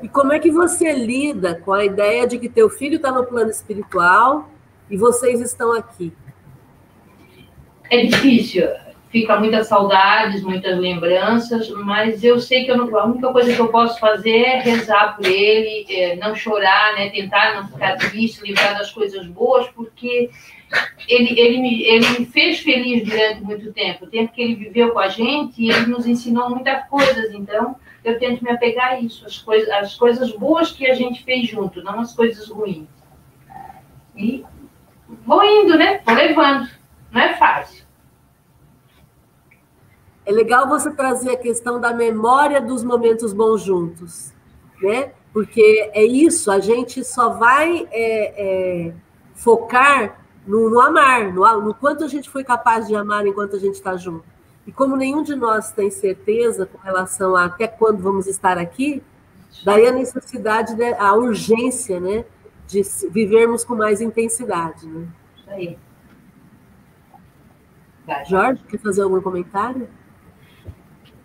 [0.00, 3.24] E como é que você lida com a ideia de que teu filho está no
[3.24, 4.48] plano espiritual
[4.88, 6.12] e vocês estão aqui?
[7.90, 8.83] É difícil
[9.14, 13.60] fica muitas saudades, muitas lembranças, mas eu sei que eu não, a única coisa que
[13.60, 18.42] eu posso fazer é rezar por ele, é, não chorar, né, tentar não ficar triste,
[18.42, 20.30] lembrar das coisas boas, porque
[21.08, 24.04] ele, ele, me, ele me fez feliz durante muito tempo.
[24.04, 28.18] O tempo que ele viveu com a gente, ele nos ensinou muitas coisas, então eu
[28.18, 31.84] tento me apegar a isso, as, coisas, as coisas boas que a gente fez junto,
[31.84, 32.88] não as coisas ruins.
[34.16, 34.44] E
[35.24, 36.00] vou indo, né?
[36.04, 36.68] Vou levando.
[37.12, 37.83] Não é fácil.
[40.26, 44.32] É legal você trazer a questão da memória dos momentos bons juntos,
[44.82, 45.12] né?
[45.32, 48.94] Porque é isso, a gente só vai é, é,
[49.34, 53.58] focar no, no amar, no, no, quanto a gente foi capaz de amar enquanto a
[53.58, 54.24] gente está junto.
[54.66, 59.02] E como nenhum de nós tem certeza com relação a até quando vamos estar aqui,
[59.64, 62.24] daí a necessidade, né, a urgência, né,
[62.66, 65.06] de vivermos com mais intensidade, né?
[65.36, 65.78] Isso aí.
[68.26, 69.88] Jorge, quer fazer algum comentário?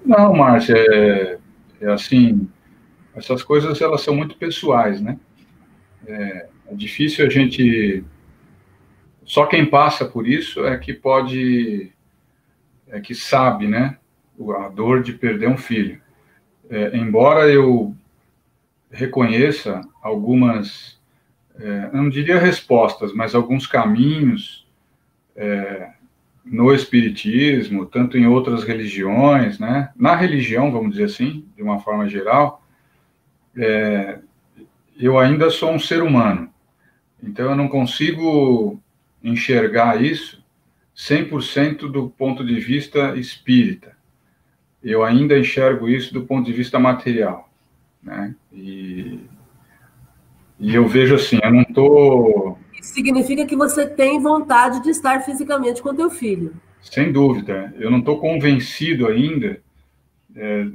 [0.06, 1.38] Não, Márcia, é,
[1.82, 2.48] é, assim,
[3.14, 5.20] essas coisas elas são muito pessoais, né?
[6.08, 8.04] É, é, difícil a gente,
[9.26, 11.92] só quem passa por isso é que pode,
[12.88, 13.98] é que sabe, né?
[14.58, 16.02] A dor de perder um filho.
[16.70, 17.96] É, embora eu
[18.90, 21.00] reconheça algumas,
[21.60, 24.66] é, não diria respostas, mas alguns caminhos
[25.36, 25.92] é,
[26.50, 29.92] no espiritismo, tanto em outras religiões, né?
[29.96, 32.64] Na religião, vamos dizer assim, de uma forma geral,
[33.56, 34.20] é,
[35.00, 36.50] eu ainda sou um ser humano.
[37.22, 38.82] Então eu não consigo
[39.24, 40.44] enxergar isso
[40.96, 43.96] 100% do ponto de vista espírita.
[44.84, 47.50] Eu ainda enxergo isso do ponto de vista material,
[48.02, 48.34] né?
[48.52, 49.20] E,
[50.60, 52.49] e eu vejo assim, eu não estou
[52.90, 56.54] significa que você tem vontade de estar fisicamente com teu filho.
[56.82, 57.74] Sem dúvida.
[57.78, 59.62] Eu não estou convencido ainda.
[60.36, 60.68] É,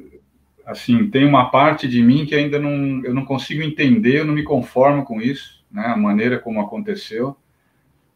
[0.66, 4.34] assim, tem uma parte de mim que ainda não, eu não consigo entender, eu não
[4.34, 5.86] me conformo com isso, né?
[5.86, 7.36] A maneira como aconteceu.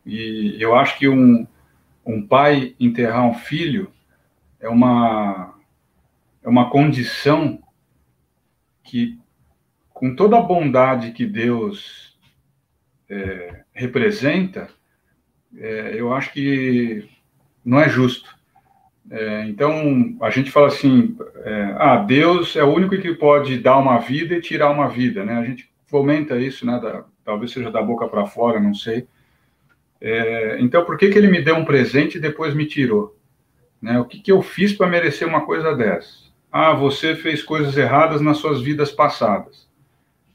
[0.05, 1.47] E eu acho que um,
[2.05, 3.93] um pai enterrar um filho
[4.61, 5.55] é uma
[6.43, 7.59] é uma condição
[8.83, 9.19] que,
[9.91, 12.19] com toda a bondade que Deus
[13.09, 14.69] é, representa,
[15.57, 17.09] é, eu acho que
[17.65, 18.37] não é justo.
[19.11, 23.79] É, então, a gente fala assim, é, ah, Deus é o único que pode dar
[23.79, 25.35] uma vida e tirar uma vida, né?
[25.35, 26.79] A gente fomenta isso, né?
[26.79, 29.07] Da, talvez seja da boca para fora, não sei.
[30.01, 33.17] É, então, por que, que ele me deu um presente e depois me tirou?
[33.81, 33.99] Né?
[33.99, 36.29] O que, que eu fiz para merecer uma coisa dessa?
[36.51, 39.69] Ah, você fez coisas erradas nas suas vidas passadas.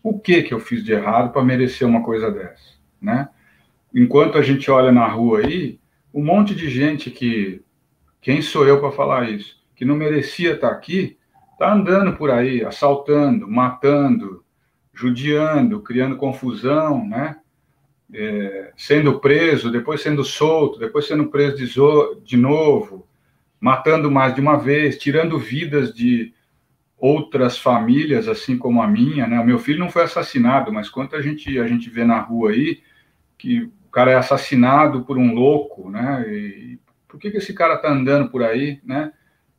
[0.02, 2.73] O que, que eu fiz de errado para merecer uma coisa dessa?
[3.04, 3.28] Né?
[3.94, 5.80] enquanto a gente olha na rua aí,
[6.14, 7.62] um monte de gente que,
[8.22, 11.18] quem sou eu para falar isso, que não merecia estar tá aqui,
[11.52, 14.44] está andando por aí, assaltando, matando,
[14.94, 17.38] judiando, criando confusão, né?
[18.16, 23.08] É, sendo preso, depois sendo solto, depois sendo preso de, de novo,
[23.60, 26.32] matando mais de uma vez, tirando vidas de
[26.96, 29.40] outras famílias, assim como a minha, né?
[29.40, 32.52] O meu filho não foi assassinado, mas quanto a gente a gente vê na rua
[32.52, 32.82] aí
[33.44, 36.26] que cara é assassinado por um louco, né?
[36.30, 36.80] E
[37.10, 39.12] por que, que esse cara tá andando por aí, né?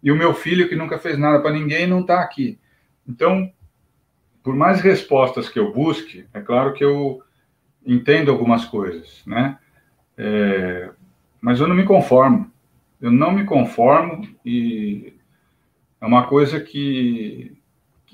[0.03, 2.59] E o meu filho, que nunca fez nada para ninguém, não está aqui.
[3.07, 3.53] Então,
[4.43, 7.23] por mais respostas que eu busque, é claro que eu
[7.87, 9.59] entendo algumas coisas, né?
[10.17, 10.91] É,
[11.43, 12.51] mas eu não me conformo.
[12.99, 15.13] Eu não me conformo e
[16.01, 17.55] é uma coisa que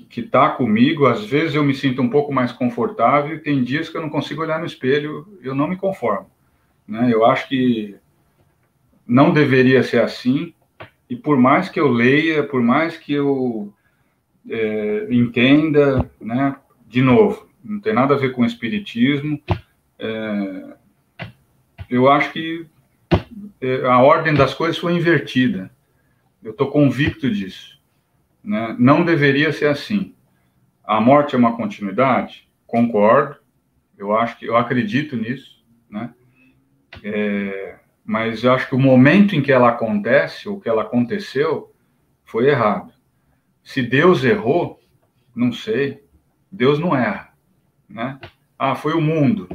[0.09, 3.97] que está comigo, às vezes eu me sinto um pouco mais confortável tem dias que
[3.97, 6.29] eu não consigo olhar no espelho, eu não me conformo.
[6.87, 7.09] Né?
[7.13, 7.95] Eu acho que
[9.07, 10.53] não deveria ser assim,
[11.09, 13.73] e por mais que eu leia, por mais que eu
[14.49, 16.55] é, entenda, né,
[16.87, 19.41] de novo, não tem nada a ver com espiritismo,
[19.99, 20.73] é,
[21.89, 22.65] eu acho que
[23.59, 25.69] é, a ordem das coisas foi invertida.
[26.41, 27.79] Eu estou convicto disso.
[28.43, 28.75] Né?
[28.79, 30.13] Não deveria ser assim.
[30.83, 32.49] A morte é uma continuidade?
[32.65, 33.37] Concordo.
[33.97, 35.63] Eu acho que eu acredito nisso.
[35.89, 36.13] né?
[37.03, 41.73] É, mas eu acho que o momento em que ela acontece, o que ela aconteceu,
[42.25, 42.91] foi errado.
[43.63, 44.79] Se Deus errou,
[45.35, 46.03] não sei.
[46.51, 47.29] Deus não erra,
[47.87, 48.19] né?
[48.57, 49.47] Ah, foi o mundo.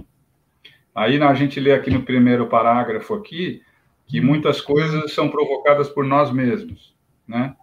[0.94, 3.62] Aí a gente lê aqui no primeiro parágrafo aqui
[4.07, 6.96] que muitas coisas são provocadas por nós mesmos,
[7.27, 7.55] né?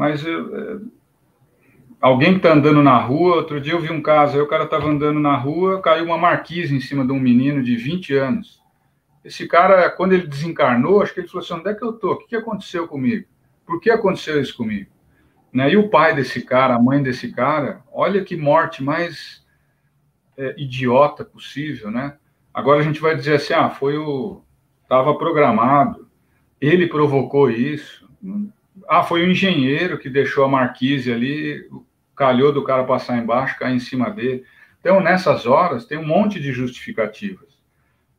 [0.00, 0.80] Mas eu,
[2.00, 4.64] alguém que está andando na rua, outro dia eu vi um caso, aí o cara
[4.64, 8.62] estava andando na rua, caiu uma marquise em cima de um menino de 20 anos.
[9.22, 12.12] Esse cara, quando ele desencarnou, acho que ele falou assim: onde é que eu estou?
[12.12, 13.26] O que aconteceu comigo?
[13.66, 14.90] Por que aconteceu isso comigo?
[15.52, 15.70] Né?
[15.70, 19.44] E o pai desse cara, a mãe desse cara, olha que morte mais
[20.34, 22.16] é, idiota possível, né?
[22.54, 24.40] Agora a gente vai dizer assim: ah, foi o.
[24.82, 26.08] Estava programado,
[26.58, 28.08] ele provocou isso.
[28.88, 31.68] Ah, foi o engenheiro que deixou a marquise ali,
[32.16, 34.44] calhou do cara passar embaixo, cair em cima dele.
[34.80, 37.48] Então, nessas horas, tem um monte de justificativas,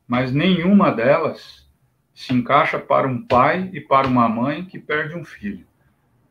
[0.06, 1.68] mas nenhuma delas
[2.14, 5.66] se encaixa para um pai e para uma mãe que perde um filho.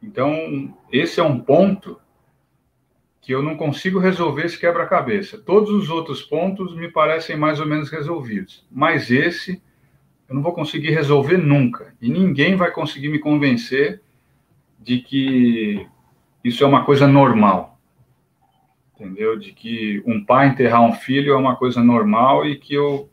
[0.02, 2.00] Então, esse é um ponto
[3.22, 5.38] que eu não consigo resolver esse quebra-cabeça.
[5.38, 9.62] Todos os outros pontos me parecem mais ou menos resolvidos, mas esse
[10.28, 11.94] eu não vou conseguir resolver nunca.
[12.02, 14.02] E ninguém vai conseguir me convencer
[14.82, 15.88] de que
[16.44, 17.80] isso é uma coisa normal.
[18.96, 19.38] Entendeu?
[19.38, 23.10] De que um pai enterrar um filho é uma coisa normal e que eu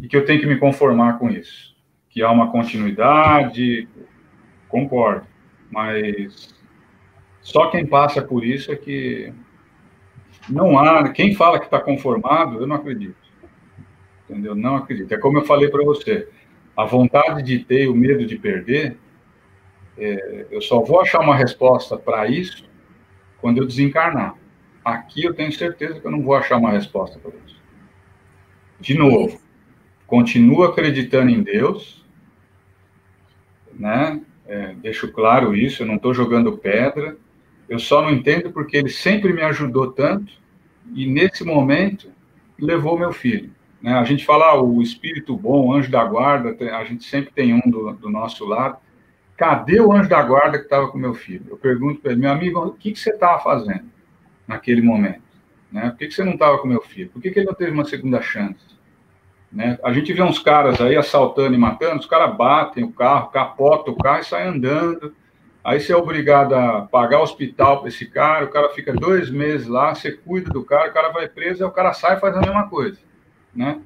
[0.00, 1.76] e que eu tenho que me conformar com isso.
[2.08, 3.86] Que há uma continuidade,
[4.68, 5.26] concordo,
[5.70, 6.54] mas
[7.42, 9.32] só quem passa por isso é que
[10.48, 13.16] não há, quem fala que está conformado, eu não acredito.
[14.28, 14.54] Entendeu?
[14.54, 15.12] Não acredito.
[15.12, 16.28] É como eu falei para você,
[16.76, 18.96] a vontade de ter o medo de perder
[20.00, 22.64] é, eu só vou achar uma resposta para isso
[23.40, 24.34] quando eu desencarnar.
[24.84, 27.60] Aqui eu tenho certeza que eu não vou achar uma resposta para isso.
[28.80, 29.40] De novo,
[30.06, 32.04] continuo acreditando em Deus,
[33.72, 34.20] né?
[34.46, 37.16] É, deixo claro isso, eu não estou jogando pedra,
[37.68, 40.32] eu só não entendo porque ele sempre me ajudou tanto
[40.92, 42.10] e nesse momento
[42.58, 43.52] levou meu filho.
[43.80, 43.92] Né?
[43.94, 47.60] A gente fala ah, o espírito bom, anjo da guarda, a gente sempre tem um
[47.70, 48.78] do, do nosso lado.
[49.40, 51.46] Cadê o anjo da guarda que estava com meu filho?
[51.48, 53.86] Eu pergunto para ele, meu amigo, o que, que você estava fazendo
[54.46, 55.22] naquele momento?
[55.72, 55.88] Né?
[55.88, 57.08] Por que, que você não estava com meu filho?
[57.08, 58.60] Por que, que ele não teve uma segunda chance?
[59.50, 59.78] Né?
[59.82, 63.94] A gente vê uns caras aí assaltando e matando, os caras batem o carro, capotam
[63.94, 65.16] o carro e saem andando.
[65.64, 69.66] Aí você é obrigado a pagar hospital para esse cara, o cara fica dois meses
[69.66, 72.36] lá, você cuida do cara, o cara vai preso, aí o cara sai e faz
[72.36, 72.98] a mesma coisa.
[73.54, 73.80] Né?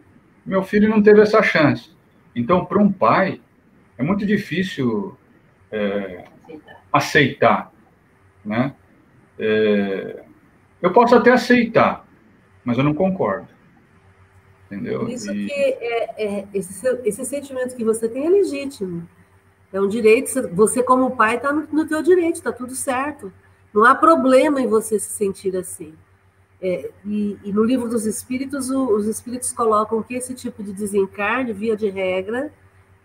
[0.44, 1.92] Meu filho não teve essa chance.
[2.34, 3.40] Então, para um pai,
[3.96, 5.16] é muito difícil
[5.74, 6.24] é,
[6.92, 7.72] aceitar,
[8.44, 8.74] né?
[9.38, 10.22] É,
[10.80, 12.06] eu posso até aceitar,
[12.64, 13.48] mas eu não concordo.
[14.66, 15.08] Entendeu?
[15.08, 15.46] Isso e...
[15.46, 19.08] que é, é, esse, esse sentimento que você tem é legítimo.
[19.72, 23.32] É um direito, você como pai está no, no teu direito, está tudo certo.
[23.72, 25.94] Não há problema em você se sentir assim.
[26.62, 30.72] É, e, e, no livro dos espíritos, o, os espíritos colocam que esse tipo de
[30.72, 32.52] desencarne, via de regra,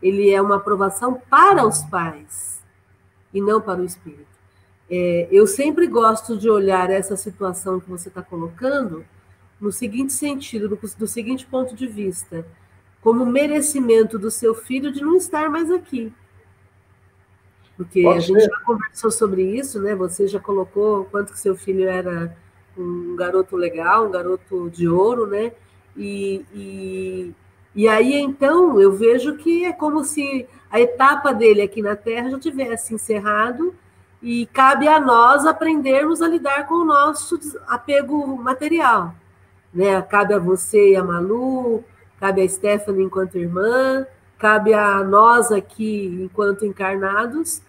[0.01, 2.58] ele é uma aprovação para os pais
[3.33, 4.27] e não para o espírito.
[4.89, 9.05] É, eu sempre gosto de olhar essa situação que você está colocando
[9.61, 12.45] no seguinte sentido, do, do seguinte ponto de vista,
[13.01, 16.11] como merecimento do seu filho de não estar mais aqui.
[17.77, 19.95] Porque Pode a gente já conversou sobre isso, né?
[19.95, 22.35] Você já colocou quanto que seu filho era
[22.77, 25.53] um garoto legal, um garoto de ouro, né?
[25.95, 27.33] E, e,
[27.75, 32.29] e aí, então, eu vejo que é como se a etapa dele aqui na Terra
[32.29, 33.73] já tivesse encerrado
[34.21, 39.15] e cabe a nós aprendermos a lidar com o nosso apego material.
[39.73, 40.01] Né?
[40.01, 41.83] Cabe a você e a Malu,
[42.19, 44.05] cabe a Stephanie enquanto irmã,
[44.37, 47.61] cabe a nós aqui, enquanto encarnados,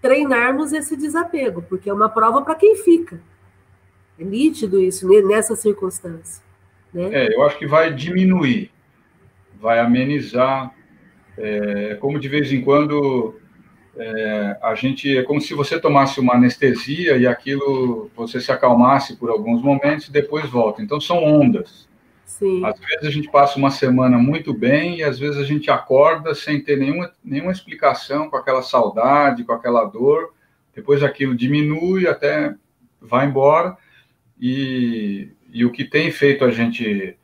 [0.00, 3.20] treinarmos esse desapego, porque é uma prova para quem fica.
[4.18, 6.42] É nítido isso nessa circunstância.
[6.92, 7.08] Né?
[7.12, 8.70] É, eu acho que vai diminuir,
[9.60, 10.72] vai amenizar
[11.36, 13.34] é como de vez em quando
[13.96, 19.16] é, a gente é como se você tomasse uma anestesia e aquilo você se acalmasse
[19.16, 20.82] por alguns momentos e depois volta.
[20.82, 21.88] Então são ondas.
[22.24, 22.64] Sim.
[22.64, 26.34] Às vezes a gente passa uma semana muito bem e às vezes a gente acorda
[26.34, 30.34] sem ter nenhuma, nenhuma explicação, com aquela saudade, com aquela dor.
[30.74, 32.54] Depois aquilo diminui até
[33.00, 33.76] vai embora
[34.40, 37.16] e, e o que tem feito a gente,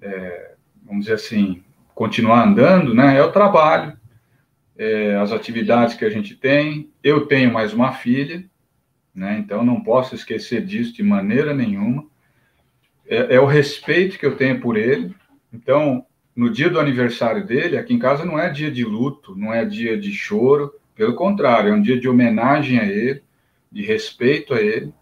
[0.00, 0.54] é,
[0.84, 1.62] vamos dizer assim,
[1.96, 3.96] continuar andando, né, é o trabalho,
[4.76, 6.90] é, as atividades que a gente tem.
[7.02, 8.44] Eu tenho mais uma filha,
[9.14, 12.04] né, então não posso esquecer disso de maneira nenhuma.
[13.08, 15.14] É, é o respeito que eu tenho por ele,
[15.50, 19.54] Então, no dia do aniversário dele, aqui em casa não é dia de luto, não
[19.54, 23.22] é dia de choro, pelo contrário, é um dia de homenagem a ele,
[23.72, 24.92] de respeito a ele.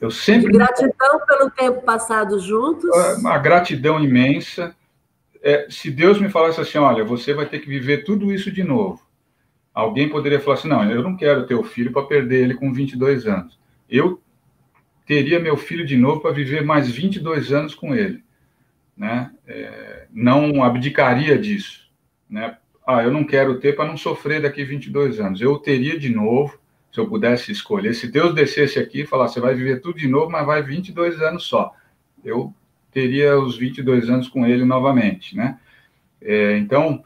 [0.00, 0.50] Eu sempre.
[0.50, 2.90] De gratidão pelo tempo passado juntos.
[3.18, 4.74] Uma gratidão imensa.
[5.46, 8.64] É, se Deus me falasse assim, olha, você vai ter que viver tudo isso de
[8.64, 9.06] novo.
[9.74, 12.72] Alguém poderia falar assim, não, eu não quero ter o filho para perder ele com
[12.72, 13.60] 22 anos.
[13.86, 14.22] Eu
[15.04, 18.24] teria meu filho de novo para viver mais 22 anos com ele.
[18.96, 19.30] Né?
[19.46, 21.90] É, não abdicaria disso.
[22.26, 22.56] Né?
[22.86, 25.42] Ah, eu não quero ter para não sofrer daqui 22 anos.
[25.42, 26.58] Eu teria de novo,
[26.90, 27.92] se eu pudesse escolher.
[27.92, 31.20] Se Deus descesse aqui e falasse, você vai viver tudo de novo, mas vai 22
[31.20, 31.74] anos só.
[32.24, 32.54] Eu
[32.94, 35.36] teria os 22 anos com ele novamente.
[35.36, 35.58] Né?
[36.22, 37.04] É, então,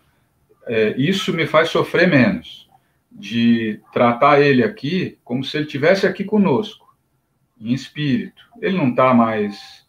[0.66, 2.68] é, isso me faz sofrer menos,
[3.10, 6.94] de tratar ele aqui como se ele tivesse aqui conosco
[7.58, 8.42] em espírito.
[8.60, 9.86] Ele não está mais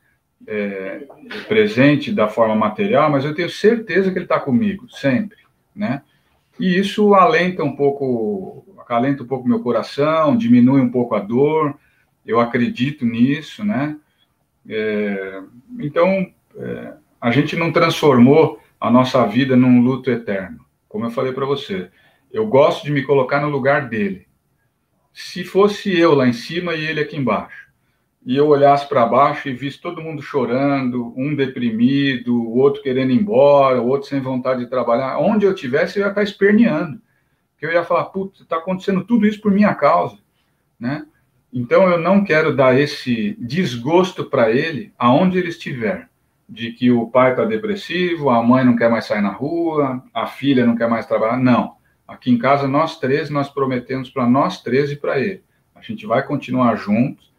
[0.48, 1.06] é,
[1.48, 5.38] presente da forma material, mas eu tenho certeza que ele está comigo, sempre,
[5.76, 6.02] né?
[6.60, 11.78] E isso alenta um pouco, acalenta um pouco meu coração, diminui um pouco a dor,
[12.26, 13.96] eu acredito nisso, né?
[14.70, 15.42] É,
[15.80, 21.34] então, é, a gente não transformou a nossa vida num luto eterno, como eu falei
[21.34, 21.90] para você.
[22.32, 24.28] Eu gosto de me colocar no lugar dele
[25.12, 27.68] se fosse eu lá em cima e ele aqui embaixo,
[28.26, 33.12] e eu olhasse para baixo e visse todo mundo chorando, um deprimido, o outro querendo
[33.12, 37.02] ir embora, o outro sem vontade de trabalhar, onde eu tivesse eu ia estar esperneando,
[37.60, 40.18] eu ia falar, putz, está acontecendo tudo isso por minha causa,
[40.80, 41.06] né?
[41.52, 46.08] Então eu não quero dar esse desgosto para ele, aonde ele estiver,
[46.48, 50.28] de que o pai está depressivo, a mãe não quer mais sair na rua, a
[50.28, 51.76] filha não quer mais trabalhar, não.
[52.08, 55.44] Aqui em casa, nós três, nós prometemos para nós três e para ele.
[55.76, 57.32] A gente vai continuar juntos.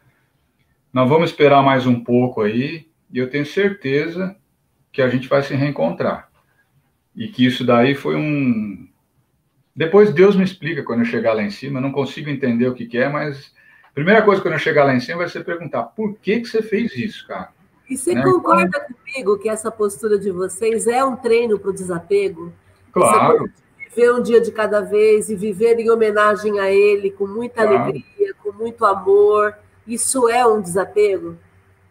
[0.92, 4.36] Nós vamos esperar mais um pouco aí, e eu tenho certeza
[4.92, 6.30] que a gente vai se reencontrar.
[7.14, 8.88] E que isso daí foi um.
[9.74, 12.74] Depois Deus me explica quando eu chegar lá em cima, eu não consigo entender o
[12.74, 13.52] que, que é, mas
[13.94, 16.62] primeira coisa quando eu chegar lá em cima vai ser perguntar: por que, que você
[16.62, 17.48] fez isso, cara?
[17.88, 18.22] E você né?
[18.22, 18.96] concorda então...
[18.96, 22.52] comigo que essa postura de vocês é um treino para o desapego?
[22.92, 23.50] Claro
[23.94, 27.78] viver um dia de cada vez e viver em homenagem a ele com muita claro.
[27.78, 29.54] alegria, com muito amor.
[29.86, 31.36] Isso é um desapego?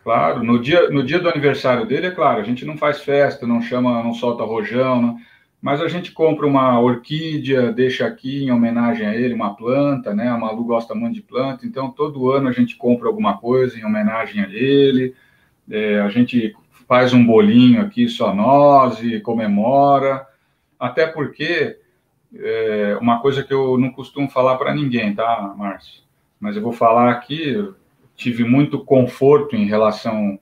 [0.03, 3.45] Claro, no dia, no dia do aniversário dele, é claro, a gente não faz festa,
[3.45, 5.17] não chama, não solta rojão, não,
[5.61, 10.29] mas a gente compra uma orquídea, deixa aqui em homenagem a ele, uma planta, né?
[10.29, 13.83] A Malu gosta muito de planta, então todo ano a gente compra alguma coisa em
[13.83, 15.13] homenagem a ele,
[15.69, 16.55] é, a gente
[16.87, 20.25] faz um bolinho aqui só nós e comemora,
[20.79, 21.77] até porque
[22.35, 26.03] é uma coisa que eu não costumo falar para ninguém, tá, Márcio?
[26.39, 27.69] Mas eu vou falar aqui,
[28.15, 30.39] tive muito conforto em relação,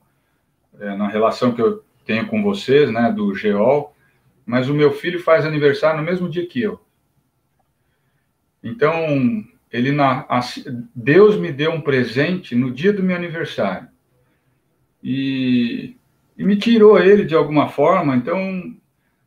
[0.78, 3.94] é, na relação que eu tenho com vocês, né, do GEOL,
[4.48, 6.80] mas o meu filho faz aniversário no mesmo dia que eu.
[8.64, 10.26] Então, ele na,
[10.94, 13.88] Deus me deu um presente no dia do meu aniversário.
[15.04, 15.94] E,
[16.36, 18.74] e me tirou ele de alguma forma, então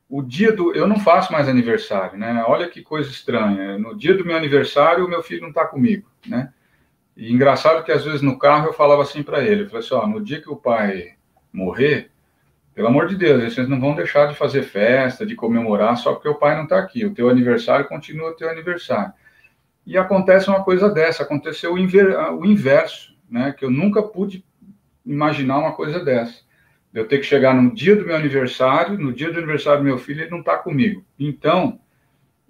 [0.09, 0.73] o dia do.
[0.73, 2.43] Eu não faço mais aniversário, né?
[2.47, 3.77] Olha que coisa estranha.
[3.77, 6.51] No dia do meu aniversário, o meu filho não está comigo, né?
[7.15, 9.93] E engraçado que às vezes no carro eu falava assim para ele: eu falei assim,
[9.93, 11.13] ó, no dia que o pai
[11.53, 12.10] morrer,
[12.81, 16.27] pelo amor de Deus, vocês não vão deixar de fazer festa, de comemorar só porque
[16.27, 17.05] o pai não está aqui.
[17.05, 19.13] O teu aniversário continua o teu aniversário.
[19.85, 23.53] E acontece uma coisa dessa, aconteceu o, inver, o inverso, né?
[23.55, 24.43] Que eu nunca pude
[25.05, 26.41] imaginar uma coisa dessa
[26.91, 29.97] eu ter que chegar no dia do meu aniversário, no dia do aniversário do meu
[29.97, 31.05] filho, ele não está comigo.
[31.17, 31.79] Então,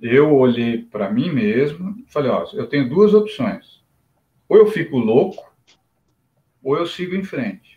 [0.01, 3.83] eu olhei para mim mesmo e falei: ó, eu tenho duas opções.
[4.47, 5.53] Ou eu fico louco,
[6.63, 7.70] ou eu sigo em frente.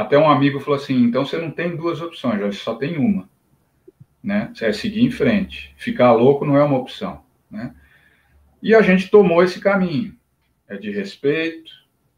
[0.00, 3.28] Até um amigo falou assim: então você não tem duas opções, você só tem uma.
[4.22, 4.52] Né?
[4.60, 5.74] É seguir em frente.
[5.76, 7.22] Ficar louco não é uma opção.
[7.50, 7.74] Né?
[8.62, 10.14] E a gente tomou esse caminho.
[10.68, 11.72] É de respeito,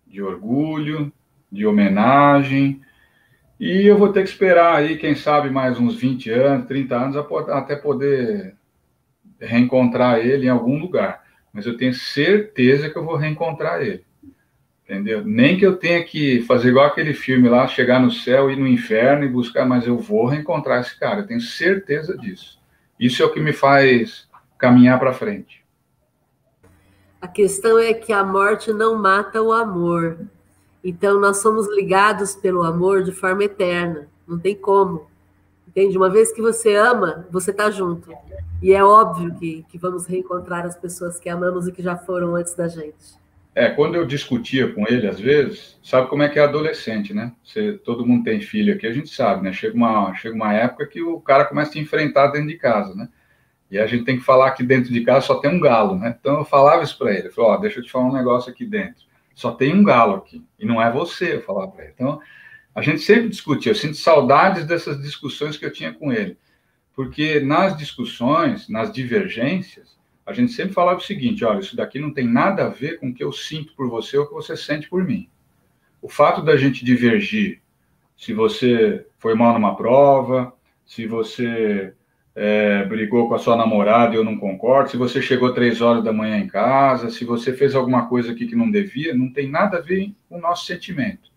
[0.07, 1.13] de orgulho,
[1.51, 2.83] de homenagem,
[3.65, 7.17] e eu vou ter que esperar aí, quem sabe, mais uns 20 anos, 30 anos,
[7.49, 8.57] até poder
[9.41, 11.23] reencontrar ele em algum lugar.
[11.53, 14.05] Mas eu tenho certeza que eu vou reencontrar ele.
[14.93, 15.25] Entendeu?
[15.25, 18.67] Nem que eu tenha que fazer igual aquele filme lá, chegar no céu e no
[18.67, 21.21] inferno e buscar, mas eu vou reencontrar esse cara.
[21.21, 22.61] Eu tenho certeza disso.
[23.01, 24.29] Isso é o que me faz
[24.59, 25.65] caminhar para frente.
[27.23, 30.19] A questão é que a morte não mata o amor.
[30.85, 35.07] Então, nós somos ligados pelo amor de forma eterna, não tem como.
[35.67, 35.97] Entende?
[35.97, 38.13] Uma vez que você ama, você está junto.
[38.61, 42.37] E é óbvio que, que vamos reencontrar as pessoas que amamos e que já foram
[42.37, 43.22] antes da gente.
[43.55, 47.33] É, quando eu discutia com ele, às vezes, sabe como é que é adolescente, né?
[47.45, 49.53] Você, todo mundo tem filho aqui, a gente sabe, né?
[49.53, 52.95] Chega uma, chega uma época que o cara começa a te enfrentar dentro de casa,
[52.95, 53.09] né?
[53.71, 56.17] E a gente tem que falar que dentro de casa só tem um galo, né?
[56.19, 59.05] Então eu falava isso para ele, falava, deixa eu te falar um negócio aqui dentro.
[59.35, 61.93] Só tem um galo aqui, e não é você, eu falava para ele.
[61.95, 62.21] Então,
[62.75, 66.39] a gente sempre discutia, eu sinto saudades dessas discussões que eu tinha com ele.
[66.95, 72.13] Porque nas discussões, nas divergências, a gente sempre falava o seguinte: olha, isso daqui não
[72.13, 74.57] tem nada a ver com o que eu sinto por você ou o que você
[74.57, 75.29] sente por mim.
[76.01, 77.61] O fato da gente divergir,
[78.17, 80.53] se você foi mal numa prova,
[80.85, 81.93] se você
[82.35, 86.03] é, brigou com a sua namorada e eu não concordo, se você chegou três horas
[86.03, 89.49] da manhã em casa, se você fez alguma coisa aqui que não devia, não tem
[89.49, 91.31] nada a ver com o nosso sentimento.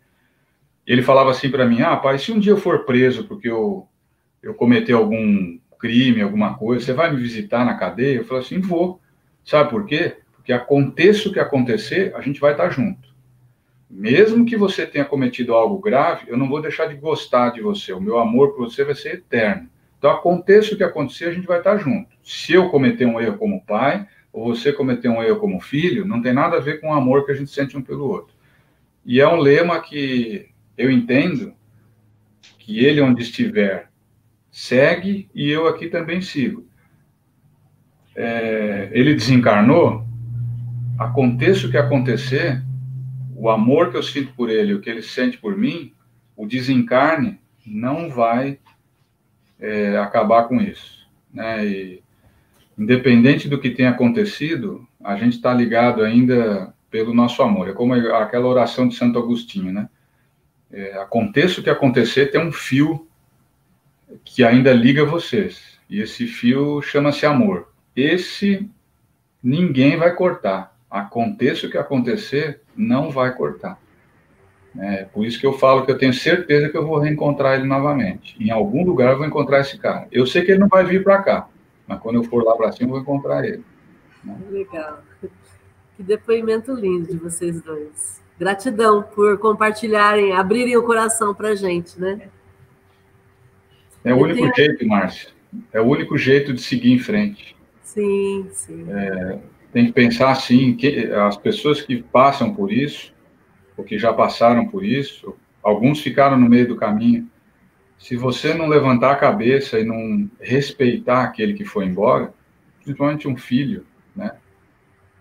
[0.86, 3.88] Ele falava assim para mim: ah, pai, se um dia eu for preso porque eu,
[4.42, 8.18] eu cometi algum crime, alguma coisa, você vai me visitar na cadeia?
[8.18, 9.00] Eu falei assim, vou.
[9.44, 10.18] Sabe por quê?
[10.36, 13.08] Porque aconteça o que acontecer, a gente vai estar junto.
[13.88, 17.94] Mesmo que você tenha cometido algo grave, eu não vou deixar de gostar de você.
[17.94, 19.70] O meu amor por você vai ser eterno.
[20.00, 22.10] Então, aconteça o que acontecer, a gente vai estar junto.
[22.24, 26.20] Se eu cometer um erro como pai, ou você cometer um erro como filho, não
[26.20, 28.34] tem nada a ver com o amor que a gente sente um pelo outro.
[29.06, 31.54] E é um lema que eu entendo
[32.58, 33.90] que ele, onde estiver,
[34.56, 36.66] segue e eu aqui também sigo.
[38.16, 40.08] É, ele desencarnou,
[40.98, 42.64] aconteça o que acontecer,
[43.36, 45.92] o amor que eu sinto por ele, o que ele sente por mim,
[46.38, 47.38] o desencarne
[47.68, 48.58] não vai
[49.60, 51.06] é, acabar com isso.
[51.34, 51.66] Né?
[51.68, 52.04] E,
[52.78, 57.68] independente do que tenha acontecido, a gente está ligado ainda pelo nosso amor.
[57.68, 59.90] É como aquela oração de Santo Agostinho, né?
[60.72, 63.06] É, aconteça o que acontecer, tem um fio
[64.24, 65.80] que ainda liga vocês.
[65.90, 67.70] E esse fio chama-se amor.
[67.96, 68.70] Esse
[69.44, 70.76] ninguém vai cortar.
[70.90, 73.80] Aconteça o que acontecer, não vai cortar.
[74.78, 77.68] É por isso que eu falo que eu tenho certeza que eu vou reencontrar ele
[77.68, 78.36] novamente.
[78.40, 80.08] Em algum lugar eu vou encontrar esse cara.
[80.12, 81.48] Eu sei que ele não vai vir para cá,
[81.88, 83.64] mas quando eu for lá para cima eu vou encontrar ele.
[84.50, 85.02] Legal.
[85.96, 88.22] Que depoimento lindo de vocês dois.
[88.38, 92.30] Gratidão por compartilharem, abrirem o coração para gente, né?
[94.06, 94.54] É o único tenho...
[94.56, 95.30] jeito, Márcia.
[95.74, 97.56] É o único jeito de seguir em frente.
[97.82, 98.86] Sim, sim.
[98.88, 99.40] É,
[99.74, 103.12] tem que pensar assim, que as pessoas que passam por isso,
[103.76, 107.28] ou que já passaram por isso, alguns ficaram no meio do caminho.
[107.98, 112.32] Se você não levantar a cabeça e não respeitar aquele que foi embora,
[112.84, 113.86] principalmente um filho,
[114.16, 114.34] né?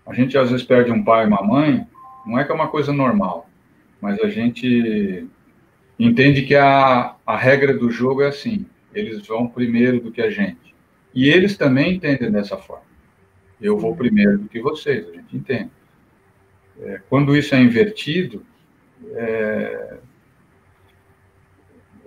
[0.06, 1.86] A gente às vezes perde um pai e uma mãe,
[2.26, 3.48] não é que é uma coisa normal,
[4.02, 5.26] mas a gente
[5.98, 10.30] entende que a, a regra do jogo é assim eles vão primeiro do que a
[10.30, 10.74] gente.
[11.14, 12.84] E eles também entendem dessa forma.
[13.60, 15.70] Eu vou primeiro do que vocês, a gente entende.
[16.80, 18.44] É, quando isso é invertido,
[19.12, 19.98] é,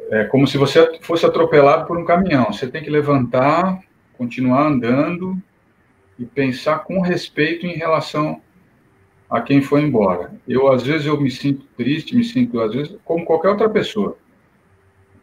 [0.09, 2.51] é como se você fosse atropelado por um caminhão.
[2.51, 3.79] Você tem que levantar,
[4.17, 5.41] continuar andando
[6.19, 8.41] e pensar com respeito em relação
[9.29, 10.33] a quem foi embora.
[10.47, 14.17] Eu, às vezes, eu me sinto triste, me sinto, às vezes, como qualquer outra pessoa.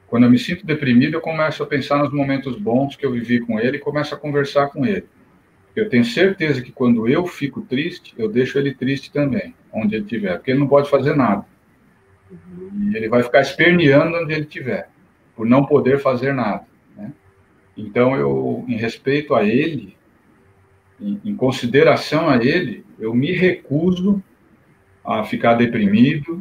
[0.07, 3.41] Quando eu me sinto deprimido, eu começo a pensar nos momentos bons que eu vivi
[3.41, 5.07] com ele e começo a conversar com ele.
[5.75, 10.05] Eu tenho certeza que quando eu fico triste, eu deixo ele triste também, onde ele
[10.05, 11.45] estiver, porque ele não pode fazer nada.
[12.31, 12.91] Uhum.
[12.93, 14.89] E ele vai ficar esperneando onde ele estiver,
[15.35, 16.65] por não poder fazer nada.
[16.97, 17.13] Né?
[17.77, 19.97] Então, eu, em respeito a ele,
[21.01, 24.23] em, em consideração a ele, eu me recuso
[25.05, 26.41] a ficar deprimido,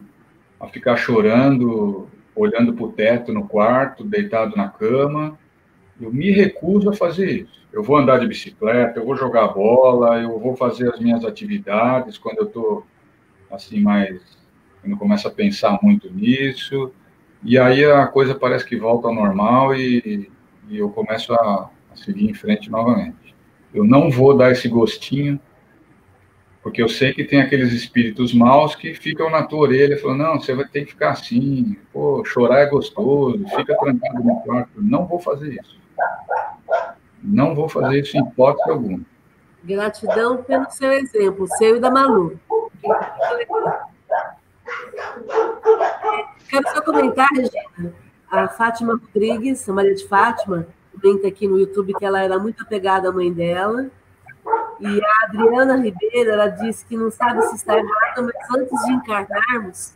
[0.60, 5.38] a ficar chorando olhando para o teto no quarto, deitado na cama.
[6.00, 7.64] Eu me recuso a fazer isso.
[7.72, 12.18] Eu vou andar de bicicleta, eu vou jogar bola, eu vou fazer as minhas atividades
[12.18, 12.86] quando eu estou
[13.52, 14.22] assim mais,
[14.82, 16.92] quando começo a pensar muito nisso.
[17.44, 20.30] E aí a coisa parece que volta ao normal e,
[20.70, 23.36] e eu começo a, a seguir em frente novamente.
[23.74, 25.40] Eu não vou dar esse gostinho
[26.64, 30.40] porque eu sei que tem aqueles espíritos maus que ficam na tua orelha falando, não,
[30.40, 34.72] você vai ter que ficar assim, pô, chorar é gostoso, fica trancado no quarto.
[34.78, 35.78] Não vou fazer isso.
[37.22, 39.02] Não vou fazer isso em hipótese alguma.
[39.62, 42.40] Gratidão pelo seu exemplo, seu e da Malu.
[46.50, 47.94] Quero só comentar, Regina,
[48.32, 52.64] a Fátima Rodrigues, a Maria de Fátima, comenta aqui no YouTube que ela era muito
[52.64, 53.90] apegada à mãe dela,
[54.84, 58.92] e a Adriana Ribeiro, ela disse que não sabe se está errado, mas antes de
[58.92, 59.94] encarnarmos,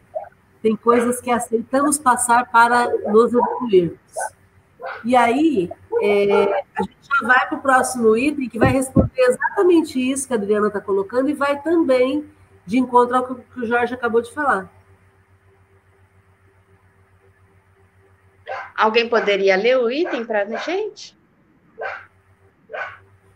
[0.62, 4.00] tem coisas que aceitamos passar para nos evoluirmos.
[5.04, 5.70] E aí,
[6.02, 10.34] é, a gente já vai para o próximo item, que vai responder exatamente isso que
[10.34, 12.32] a Adriana está colocando, e vai também
[12.66, 14.72] de encontro ao que o Jorge acabou de falar.
[18.74, 21.18] Alguém poderia ler o item para a gente?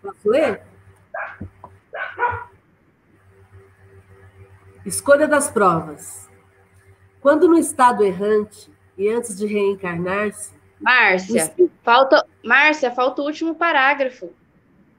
[0.02, 0.71] Posso ler?
[4.86, 6.30] Escolha das provas.
[7.22, 10.54] Quando no estado errante e antes de reencarnar-se.
[10.80, 11.74] Márcia, espírito...
[11.84, 14.32] falta, Márcia, falta o último parágrafo.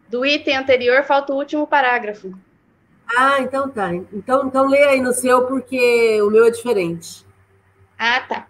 [0.09, 2.33] Do item anterior, falta o último parágrafo.
[3.17, 3.93] Ah, então tá.
[3.95, 7.27] Então, então lê aí no seu, porque o meu é diferente.
[7.99, 8.47] Ah, tá.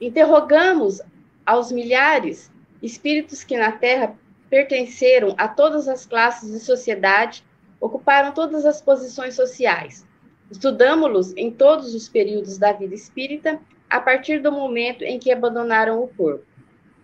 [0.00, 1.00] Interrogamos
[1.46, 2.50] aos milhares
[2.82, 4.14] espíritos que na Terra
[4.50, 7.44] pertenceram a todas as classes de sociedade,
[7.80, 10.04] ocuparam todas as posições sociais.
[10.50, 16.02] Estudamos-los em todos os períodos da vida espírita, a partir do momento em que abandonaram
[16.02, 16.44] o corpo.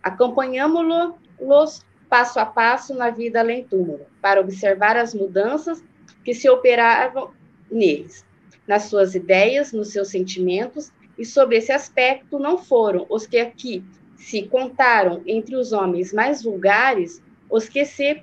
[0.03, 5.83] Acompanhamos-los passo a passo na vida além túmulo, para observar as mudanças
[6.25, 7.33] que se operavam
[7.71, 8.25] neles,
[8.67, 13.85] nas suas ideias, nos seus sentimentos e sobre esse aspecto não foram os que aqui
[14.17, 18.23] se contaram entre os homens mais vulgares os que se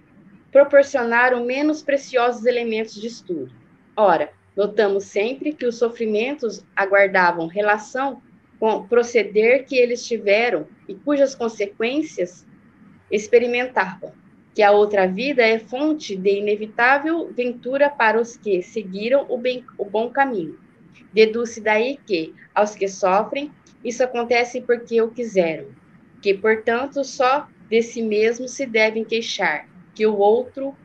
[0.51, 3.51] proporcionaram menos preciosos elementos de estudo.
[3.95, 8.21] Ora, notamos sempre que os sofrimentos aguardavam relação
[8.59, 12.45] com o proceder que eles tiveram e cujas consequências
[13.11, 14.13] experimentavam,
[14.53, 19.65] que a outra vida é fonte de inevitável ventura para os que seguiram o, bem,
[19.77, 20.57] o bom caminho
[21.13, 23.51] Deduz-se daí que, aos que sofrem,
[23.83, 25.67] isso acontece porque o quiseram,
[26.21, 30.75] que, portanto, só de si mesmo se devem queixar, que o outro,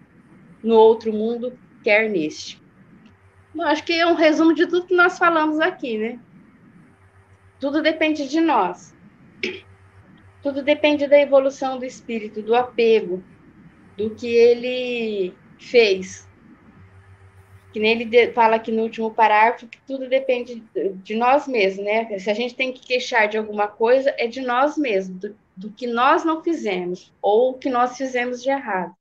[0.62, 2.60] no outro mundo, quer neste.
[3.60, 6.20] Acho que é um resumo de tudo que nós falamos aqui, né?
[7.58, 8.94] Tudo depende de nós.
[10.42, 13.22] Tudo depende da evolução do espírito, do apego,
[13.96, 16.28] do que ele fez
[17.72, 20.62] que nem ele fala aqui no último parágrafo, que tudo depende
[21.02, 22.18] de nós mesmos, né?
[22.18, 25.72] Se a gente tem que queixar de alguma coisa, é de nós mesmos, do, do
[25.72, 28.96] que nós não fizemos, ou o que nós fizemos de errado.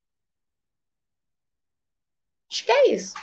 [2.50, 3.14] Acho que é isso.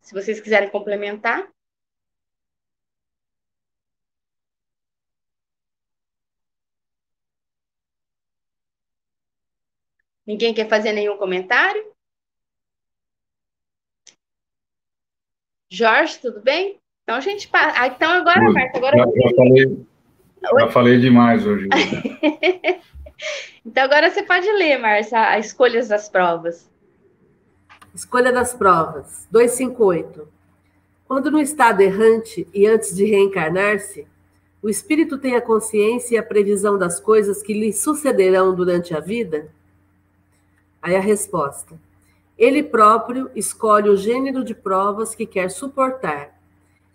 [0.00, 1.52] Se vocês quiserem complementar.
[10.26, 11.94] Ninguém quer fazer nenhum comentário?
[15.70, 16.80] Jorge, tudo bem?
[17.02, 17.82] Então a gente passa.
[17.82, 18.40] Ah, então agora.
[18.50, 18.96] Marta, agora.
[18.96, 19.87] Já, já, falei,
[20.58, 21.68] já falei demais hoje.
[23.64, 26.68] então agora você pode ler, Marcia, as escolhas das provas.
[27.94, 30.28] Escolha das provas, 258.
[31.06, 34.06] Quando no estado errante e antes de reencarnar-se,
[34.62, 39.00] o espírito tem a consciência e a previsão das coisas que lhe sucederão durante a
[39.00, 39.50] vida?
[40.82, 41.78] Aí a resposta:
[42.36, 46.38] ele próprio escolhe o gênero de provas que quer suportar,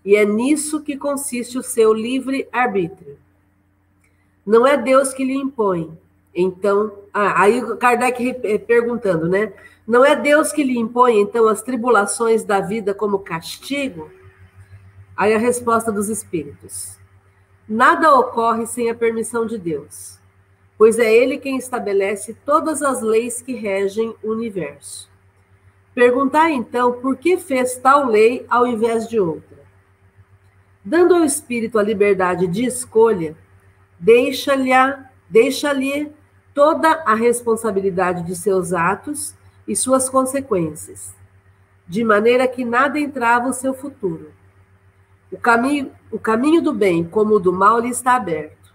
[0.05, 3.17] e é nisso que consiste o seu livre arbítrio.
[4.45, 5.97] Não é Deus que lhe impõe.
[6.35, 9.53] Então, ah, aí Kardec eh, perguntando, né?
[9.87, 14.09] Não é Deus que lhe impõe, então, as tribulações da vida como castigo?
[15.15, 16.97] Aí a resposta dos espíritos.
[17.67, 20.19] Nada ocorre sem a permissão de Deus,
[20.77, 25.09] pois é Ele quem estabelece todas as leis que regem o universo.
[25.93, 29.59] Perguntar então por que fez tal lei ao invés de outra.
[30.83, 33.37] Dando ao espírito a liberdade de escolha,
[34.03, 34.71] deixa-lhe
[35.29, 35.71] deixa
[36.53, 39.33] toda a responsabilidade de seus atos
[39.65, 41.15] e suas consequências,
[41.87, 44.31] de maneira que nada entrava o seu futuro.
[45.31, 48.73] O caminho, o caminho do bem como o do mal lhe está aberto.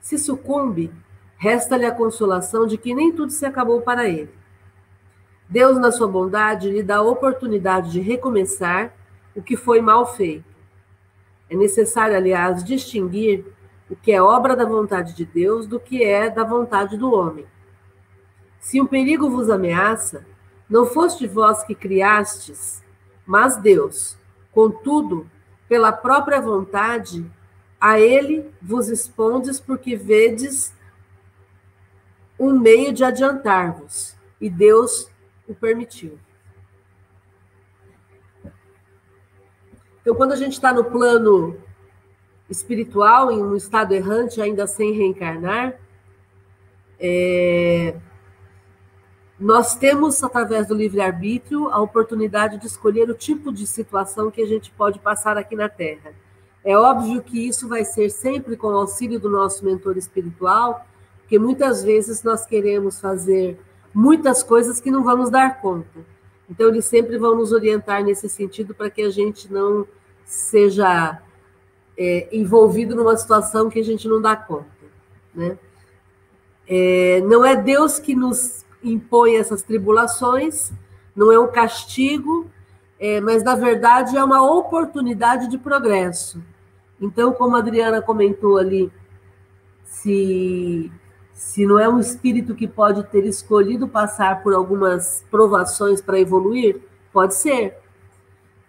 [0.00, 0.92] Se sucumbe,
[1.36, 4.30] resta-lhe a consolação de que nem tudo se acabou para ele.
[5.48, 8.94] Deus, na sua bondade, lhe dá a oportunidade de recomeçar
[9.34, 10.44] o que foi mal feito.
[11.50, 13.44] É necessário, aliás, distinguir
[13.92, 17.46] o que é obra da vontade de Deus do que é da vontade do homem.
[18.58, 20.24] Se um perigo vos ameaça,
[20.66, 22.82] não foste vós que criastes,
[23.26, 24.16] mas Deus.
[24.50, 25.30] Contudo,
[25.68, 27.30] pela própria vontade,
[27.78, 30.72] a ele vos expondes porque vedes
[32.38, 35.10] um meio de adiantar-vos, e Deus
[35.46, 36.18] o permitiu.
[40.00, 41.60] Então, quando a gente está no plano
[42.52, 45.74] espiritual, em um estado errante, ainda sem reencarnar,
[47.00, 47.96] é,
[49.38, 54.46] nós temos, através do livre-arbítrio, a oportunidade de escolher o tipo de situação que a
[54.46, 56.12] gente pode passar aqui na Terra.
[56.64, 60.86] É óbvio que isso vai ser sempre com o auxílio do nosso mentor espiritual,
[61.18, 63.58] porque muitas vezes nós queremos fazer
[63.92, 66.06] muitas coisas que não vamos dar conta.
[66.48, 69.86] Então, eles sempre vão nos orientar nesse sentido para que a gente não
[70.24, 71.20] seja
[71.96, 74.66] é, envolvido numa situação que a gente não dá conta.
[75.34, 75.58] Né?
[76.68, 80.72] É, não é Deus que nos impõe essas tribulações,
[81.14, 82.50] não é um castigo,
[82.98, 86.42] é, mas na verdade é uma oportunidade de progresso.
[87.00, 88.90] Então, como a Adriana comentou ali,
[89.84, 90.90] se,
[91.34, 96.80] se não é um espírito que pode ter escolhido passar por algumas provações para evoluir,
[97.12, 97.81] pode ser.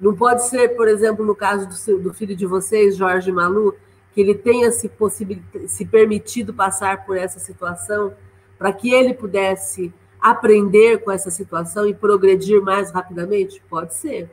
[0.03, 3.73] Não pode ser, por exemplo, no caso do, seu, do filho de vocês, Jorge Malu,
[4.13, 4.91] que ele tenha se,
[5.65, 8.13] se permitido passar por essa situação
[8.57, 13.63] para que ele pudesse aprender com essa situação e progredir mais rapidamente?
[13.69, 14.29] Pode ser.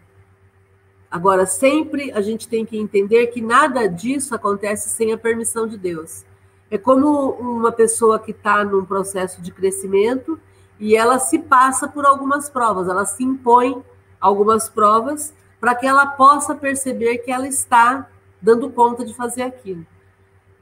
[1.08, 5.78] Agora, sempre a gente tem que entender que nada disso acontece sem a permissão de
[5.78, 6.24] Deus.
[6.68, 10.36] É como uma pessoa que está num processo de crescimento
[10.80, 13.80] e ela se passa por algumas provas, ela se impõe
[14.20, 18.08] algumas provas para que ela possa perceber que ela está
[18.40, 19.86] dando conta de fazer aquilo.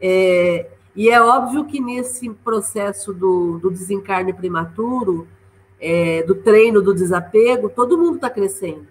[0.00, 5.28] É, e é óbvio que nesse processo do, do desencarne prematuro,
[5.80, 8.86] é, do treino do desapego, todo mundo está crescendo.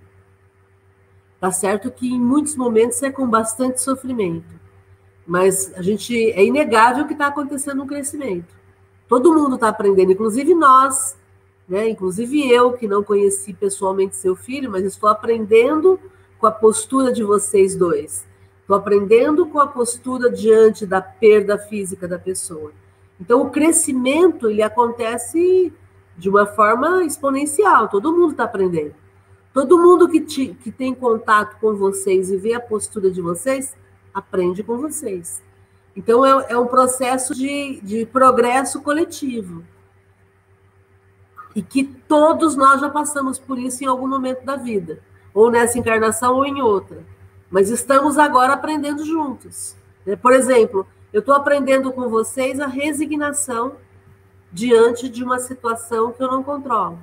[1.39, 4.55] Tá certo que em muitos momentos é com bastante sofrimento,
[5.25, 8.55] mas a gente é inegável que está acontecendo um crescimento.
[9.07, 11.17] Todo mundo está aprendendo, inclusive nós,
[11.67, 11.89] né?
[11.89, 15.99] Inclusive eu que não conheci pessoalmente seu filho, mas estou aprendendo
[16.39, 18.25] com a postura de vocês dois.
[18.61, 22.71] Estou aprendendo com a postura diante da perda física da pessoa.
[23.19, 25.73] Então, o crescimento ele acontece
[26.17, 27.87] de uma forma exponencial.
[27.87, 28.93] Todo mundo está aprendendo.
[29.53, 33.75] Todo mundo que, te, que tem contato com vocês e vê a postura de vocês,
[34.13, 35.41] aprende com vocês.
[35.95, 39.63] Então, é, é um processo de, de progresso coletivo.
[41.57, 45.01] E que todos nós já passamos por isso em algum momento da vida,
[45.33, 47.03] ou nessa encarnação ou em outra
[47.49, 49.75] mas estamos agora aprendendo juntos.
[50.05, 50.15] Né?
[50.15, 53.75] Por exemplo, eu estou aprendendo com vocês a resignação
[54.51, 56.99] diante de uma situação que eu não controlo.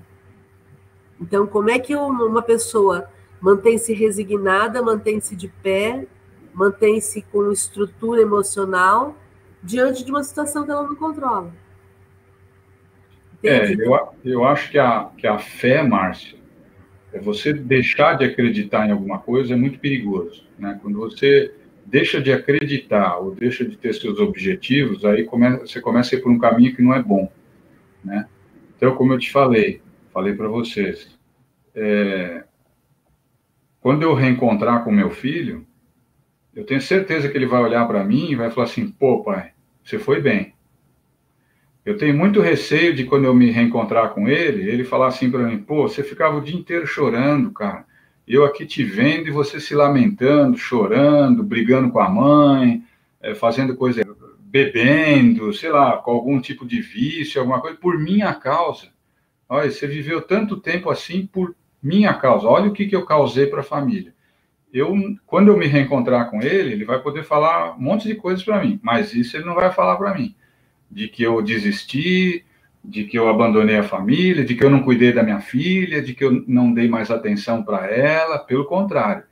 [1.21, 3.09] Então, como é que uma pessoa
[3.41, 6.07] mantém-se resignada, mantém-se de pé,
[6.53, 9.15] mantém-se com estrutura emocional
[9.63, 11.53] diante de uma situação que ela não controla?
[13.45, 16.39] É, eu, eu acho que a, que a fé, Márcia,
[17.13, 20.79] é você deixar de acreditar em alguma coisa é muito perigoso, né?
[20.83, 21.55] Quando você
[21.87, 26.23] deixa de acreditar ou deixa de ter seus objetivos, aí começa, você começa a ir
[26.23, 27.31] por um caminho que não é bom,
[28.03, 28.27] né?
[28.77, 29.83] Então, como eu te falei,
[30.13, 31.17] falei para vocês,
[31.75, 32.45] é,
[33.81, 35.67] quando eu reencontrar com meu filho,
[36.55, 39.53] eu tenho certeza que ele vai olhar para mim e vai falar assim: pô, pai,
[39.85, 40.54] você foi bem.
[41.85, 45.43] Eu tenho muito receio de quando eu me reencontrar com ele, ele falar assim para
[45.43, 47.85] mim: pô, você ficava o dia inteiro chorando, cara.
[48.27, 52.83] Eu aqui te vendo e você se lamentando, chorando, brigando com a mãe,
[53.21, 54.03] é, fazendo coisa,
[54.41, 58.89] bebendo, sei lá, com algum tipo de vício, alguma coisa, por minha causa.
[59.47, 62.49] Olha, você viveu tanto tempo assim por minha causa.
[62.49, 64.15] Olha o que, que eu causei para a família.
[64.73, 64.95] Eu,
[65.27, 68.65] quando eu me reencontrar com ele, ele vai poder falar um monte de coisas para
[68.65, 70.35] mim, mas isso ele não vai falar para mim
[70.95, 72.45] de que eu desisti,
[72.83, 76.15] de que eu abandonei a família, de que eu não cuidei da minha filha, de
[76.15, 78.39] que eu não dei mais atenção para ela.
[78.39, 79.25] Pelo contrário,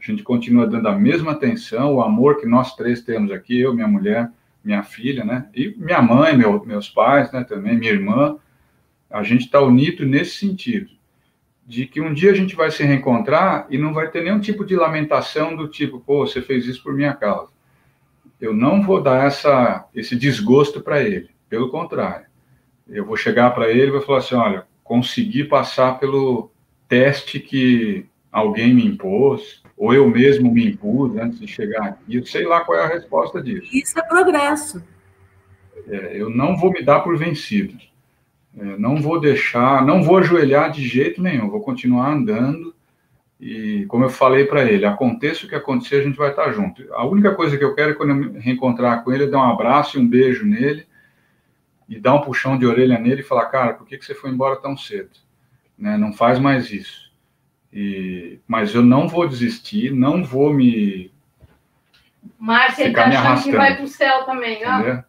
[0.00, 3.74] a gente continua dando a mesma atenção, o amor que nós três temos aqui, eu,
[3.74, 4.30] minha mulher,
[4.64, 5.46] minha filha, né?
[5.54, 7.44] E minha mãe, meu, meus pais, né?
[7.44, 8.38] Também minha irmã.
[9.10, 10.88] A gente está unido nesse sentido,
[11.66, 14.64] de que um dia a gente vai se reencontrar e não vai ter nenhum tipo
[14.64, 17.59] de lamentação do tipo, pô, você fez isso por minha causa
[18.40, 21.30] eu não vou dar essa, esse desgosto para ele.
[21.48, 22.26] Pelo contrário,
[22.88, 26.50] eu vou chegar para ele e vou falar assim: olha, consegui passar pelo
[26.88, 32.16] teste que alguém me impôs, ou eu mesmo me impus antes de chegar aqui.
[32.16, 33.68] Eu sei lá qual é a resposta disso.
[33.72, 34.82] Isso é progresso.
[35.88, 37.76] É, eu não vou me dar por vencido.
[38.56, 41.48] É, não vou deixar, não vou ajoelhar de jeito nenhum.
[41.48, 42.69] Vou continuar andando
[43.40, 46.84] e como eu falei para ele, aconteça o que acontecer, a gente vai estar junto.
[46.92, 49.50] A única coisa que eu quero é quando eu me reencontrar com ele, dar um
[49.50, 50.86] abraço e um beijo nele
[51.88, 54.30] e dar um puxão de orelha nele e falar, cara, por que, que você foi
[54.30, 55.10] embora tão cedo?
[55.76, 55.96] Né?
[55.96, 57.10] Não faz mais isso.
[57.72, 61.10] E, mas eu não vou desistir, não vou me.
[62.38, 65.02] Márcia, ele tá achando que vai para o céu também, ó.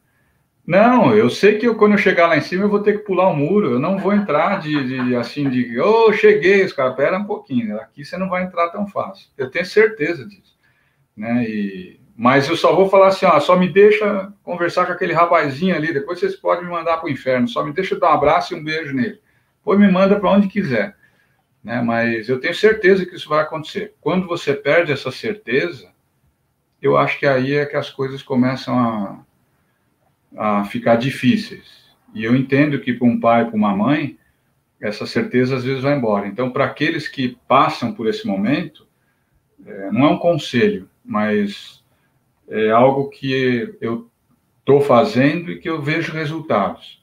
[0.71, 3.03] Não, eu sei que eu, quando eu chegar lá em cima eu vou ter que
[3.03, 3.71] pular o um muro.
[3.71, 7.75] Eu não vou entrar de, de assim de, oh, cheguei, os caras, pera um pouquinho.
[7.75, 9.27] Aqui você não vai entrar tão fácil.
[9.37, 10.57] Eu tenho certeza disso,
[11.13, 11.43] né?
[11.43, 15.75] E, mas eu só vou falar assim, ó, só me deixa conversar com aquele rapazinho
[15.75, 15.93] ali.
[15.93, 17.49] Depois vocês podem me mandar para o inferno.
[17.49, 19.19] Só me deixa dar um abraço e um beijo nele.
[19.57, 20.95] Depois me manda para onde quiser.
[21.61, 21.81] né?
[21.81, 23.93] Mas eu tenho certeza que isso vai acontecer.
[23.99, 25.89] Quando você perde essa certeza,
[26.81, 29.19] eu acho que aí é que as coisas começam a,
[30.35, 31.81] a ficar difíceis.
[32.13, 34.17] E eu entendo que para um pai, para uma mãe,
[34.79, 36.27] essa certeza às vezes vai embora.
[36.27, 38.87] Então, para aqueles que passam por esse momento,
[39.65, 41.83] é, não é um conselho, mas
[42.49, 44.09] é algo que eu
[44.59, 47.01] estou fazendo e que eu vejo resultados.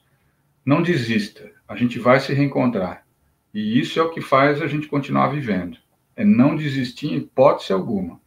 [0.65, 3.05] Não desista, a gente vai se reencontrar.
[3.53, 5.77] E isso é o que faz a gente continuar vivendo.
[6.15, 8.19] É não desistir em hipótese alguma.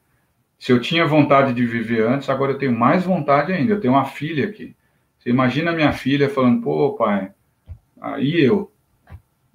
[0.59, 3.73] Se eu tinha vontade de viver antes, agora eu tenho mais vontade ainda.
[3.75, 4.75] Eu tenho uma filha aqui.
[5.23, 7.31] Você imagina minha filha falando, pô, pai,
[8.01, 8.73] aí eu,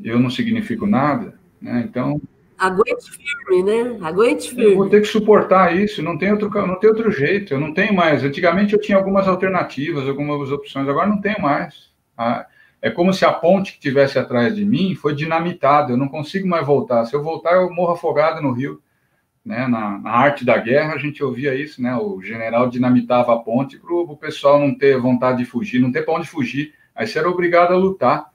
[0.01, 1.83] eu não significo nada, né?
[1.85, 2.21] Então.
[2.57, 3.97] Aguente firme, né?
[4.01, 4.71] Aguente firme.
[4.71, 7.53] Eu vou ter que suportar isso, não tem outro, não tem outro jeito.
[7.53, 8.23] Eu não tenho mais.
[8.23, 11.91] Antigamente eu tinha algumas alternativas, algumas opções, agora não tenho mais.
[12.81, 16.47] É como se a ponte que tivesse atrás de mim foi dinamitada, eu não consigo
[16.47, 17.03] mais voltar.
[17.05, 18.81] Se eu voltar, eu morro afogado no rio.
[19.47, 19.65] Né?
[19.65, 21.95] Na, na arte da guerra, a gente ouvia isso, né?
[21.95, 26.03] O general dinamitava a ponte para o pessoal não ter vontade de fugir, não ter
[26.03, 26.73] para onde fugir.
[26.93, 28.29] Aí você era obrigado a lutar.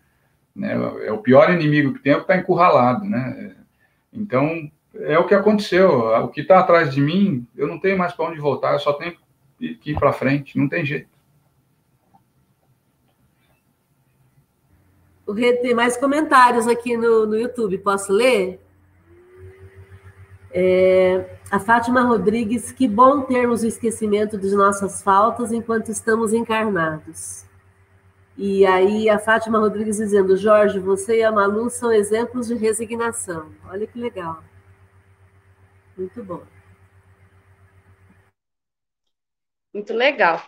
[0.56, 0.72] Né?
[1.04, 3.54] É o pior inimigo que tem é está encurralado, né?
[4.10, 5.90] Então, é o que aconteceu.
[6.24, 8.94] O que está atrás de mim, eu não tenho mais para onde voltar, eu só
[8.94, 9.14] tenho
[9.58, 11.10] que ir para frente, não tem jeito.
[15.60, 18.62] Tem mais comentários aqui no, no YouTube, posso ler?
[20.55, 27.44] É, a Fátima Rodrigues, que bom termos o esquecimento de nossas faltas enquanto estamos encarnados.
[28.36, 33.50] E aí a Fátima Rodrigues dizendo, Jorge, você e a Malu são exemplos de resignação.
[33.66, 34.42] Olha que legal.
[35.96, 36.42] Muito bom.
[39.72, 40.46] Muito legal.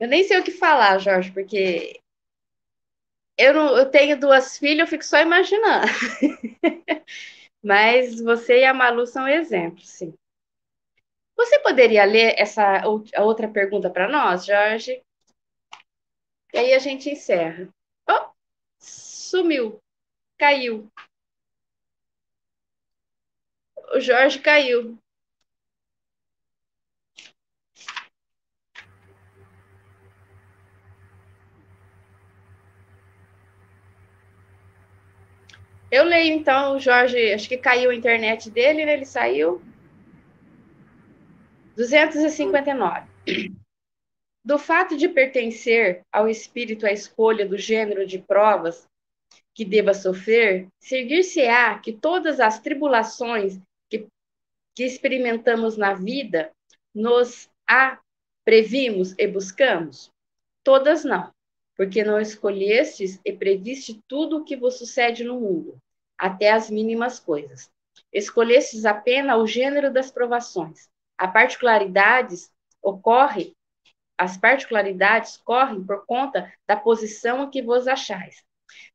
[0.00, 2.00] Eu nem sei o que falar, Jorge, porque
[3.36, 5.86] eu, não, eu tenho duas filhas, eu fico só imaginando.
[7.62, 10.14] Mas você e a Malu são exemplos, sim.
[11.36, 15.02] Você poderia ler essa outra pergunta para nós, Jorge?
[16.52, 17.68] E aí a gente encerra.
[18.08, 18.30] Oh,
[18.78, 19.80] sumiu,
[20.38, 20.90] caiu.
[23.94, 24.98] O Jorge caiu.
[35.90, 38.92] Eu leio, então, o Jorge, acho que caiu a internet dele, né?
[38.92, 39.62] Ele saiu.
[41.76, 43.08] 259.
[44.44, 48.86] Do fato de pertencer ao espírito a escolha do gênero de provas
[49.54, 53.58] que deva sofrer, seguir-se-á que todas as tribulações
[53.88, 54.06] que,
[54.74, 56.52] que experimentamos na vida
[56.94, 57.98] nos a
[58.44, 60.10] previmos e buscamos?
[60.62, 61.32] Todas não
[61.78, 65.78] porque não escolhestes e previste tudo o que vos sucede no mundo,
[66.18, 67.70] até as mínimas coisas.
[68.12, 70.88] Escolhestes apenas o gênero das provações.
[71.16, 72.50] A particularidades
[72.82, 73.54] ocorre,
[74.18, 78.42] as particularidades correm por conta da posição em que vos achais.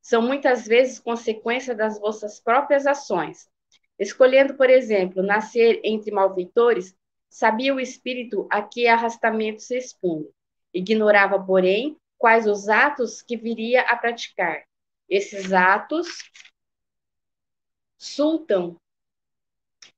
[0.01, 3.47] São muitas vezes consequência das vossas próprias ações.
[3.97, 6.93] Escolhendo, por exemplo, nascer entre malfeitores,
[7.29, 10.27] sabia o espírito a que arrastamento se expunha.
[10.73, 14.63] Ignorava, porém, quais os atos que viria a praticar.
[15.09, 16.07] Esses atos
[17.97, 18.77] sultam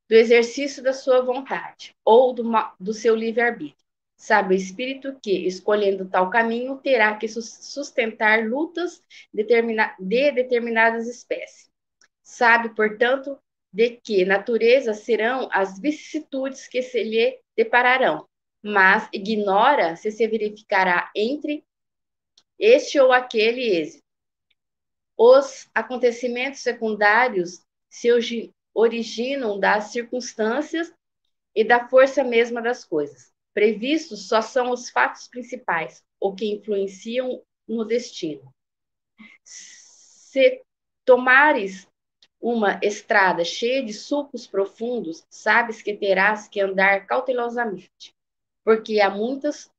[0.09, 2.43] do exercício da sua vontade ou do,
[2.79, 3.85] do seu livre-arbítrio.
[4.17, 11.69] Sabe o espírito que, escolhendo tal caminho, terá que sustentar lutas determina de determinadas espécies.
[12.23, 13.37] Sabe, portanto,
[13.71, 18.27] de que natureza serão as vicissitudes que se lhe depararão,
[18.63, 21.63] mas ignora se se verificará entre
[22.59, 24.03] este ou aquele êxito.
[25.17, 28.09] Os acontecimentos secundários se
[28.73, 30.93] originam das circunstâncias
[31.55, 33.33] e da força mesma das coisas.
[33.53, 38.53] Previstos só são os fatos principais, ou que influenciam no destino.
[39.43, 40.61] Se
[41.05, 41.87] tomares
[42.41, 48.13] uma estrada cheia de sulcos profundos, sabes que terás que andar cautelosamente,
[48.63, 49.71] porque há muitas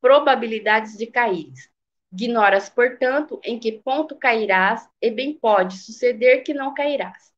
[0.00, 1.70] probabilidades de caíres.
[2.12, 7.32] Ignoras, portanto, em que ponto cairás, e bem pode suceder que não cairás.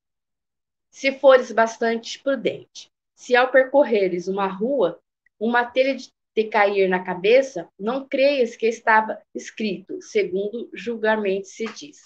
[0.91, 5.01] Se fores bastante prudente, se ao percorreres uma rua,
[5.39, 11.67] uma telha de te cair na cabeça, não creias que estava escrito, segundo julgamento se
[11.67, 11.99] diz.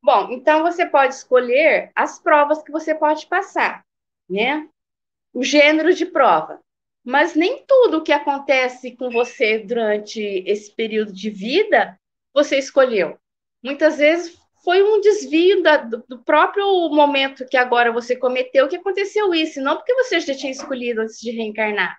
[0.00, 3.84] Bom, então você pode escolher as provas que você pode passar,
[4.28, 4.68] né?
[5.32, 6.60] O gênero de prova.
[7.04, 11.98] Mas nem tudo o que acontece com você durante esse período de vida
[12.32, 13.18] você escolheu.
[13.62, 19.34] Muitas vezes foi um desvio da, do, próprio momento que agora você cometeu que aconteceu
[19.34, 21.96] isso, não porque você já tinha escolhido antes de reencarnar.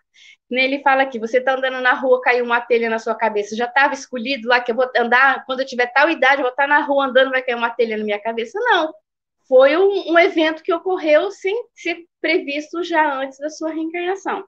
[0.49, 3.65] Ele fala aqui, você está andando na rua, caiu uma telha na sua cabeça, já
[3.65, 6.63] estava escolhido lá que eu vou andar, quando eu tiver tal idade, eu vou estar
[6.63, 8.59] tá na rua andando, vai cair uma telha na minha cabeça.
[8.59, 8.93] Não,
[9.47, 14.45] foi um, um evento que ocorreu sem ser previsto já antes da sua reencarnação.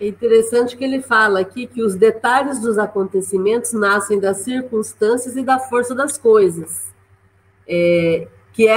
[0.00, 5.42] É interessante que ele fala aqui que os detalhes dos acontecimentos nascem das circunstâncias e
[5.42, 6.92] da força das coisas.
[7.66, 8.76] É, que é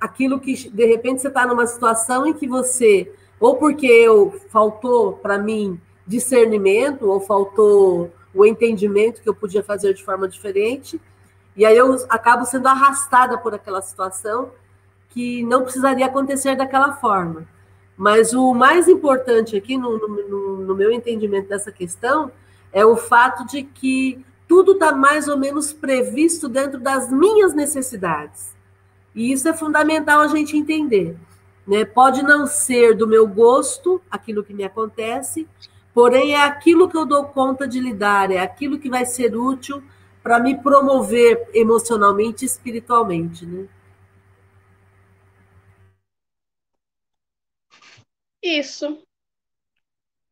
[0.00, 5.12] aquilo que, de repente, você está numa situação em que você, ou porque eu faltou
[5.14, 11.00] para mim discernimento, ou faltou o entendimento que eu podia fazer de forma diferente,
[11.56, 14.50] e aí eu acabo sendo arrastada por aquela situação
[15.10, 17.46] que não precisaria acontecer daquela forma.
[17.96, 22.30] Mas o mais importante aqui, no, no, no meu entendimento dessa questão,
[22.72, 28.54] é o fato de que tudo está mais ou menos previsto dentro das minhas necessidades.
[29.14, 31.16] E isso é fundamental a gente entender.
[31.66, 31.84] Né?
[31.84, 35.46] Pode não ser do meu gosto aquilo que me acontece,
[35.94, 39.82] porém é aquilo que eu dou conta de lidar, é aquilo que vai ser útil
[40.22, 43.44] para me promover emocionalmente e espiritualmente.
[43.44, 43.64] Né?
[48.42, 49.02] Isso.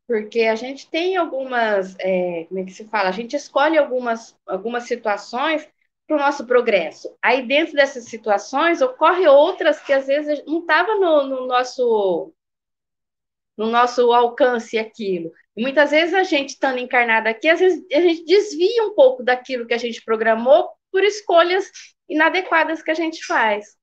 [0.07, 3.09] Porque a gente tem algumas, é, como é que se fala?
[3.09, 5.69] A gente escolhe algumas, algumas situações
[6.07, 7.17] para o nosso progresso.
[7.23, 12.35] Aí, dentro dessas situações, ocorre outras que às vezes não estava no, no, nosso
[13.57, 15.31] no nosso alcance aquilo.
[15.57, 19.23] E muitas vezes a gente estando encarnado aqui, às vezes a gente desvia um pouco
[19.23, 21.71] daquilo que a gente programou por escolhas
[22.09, 23.80] inadequadas que a gente faz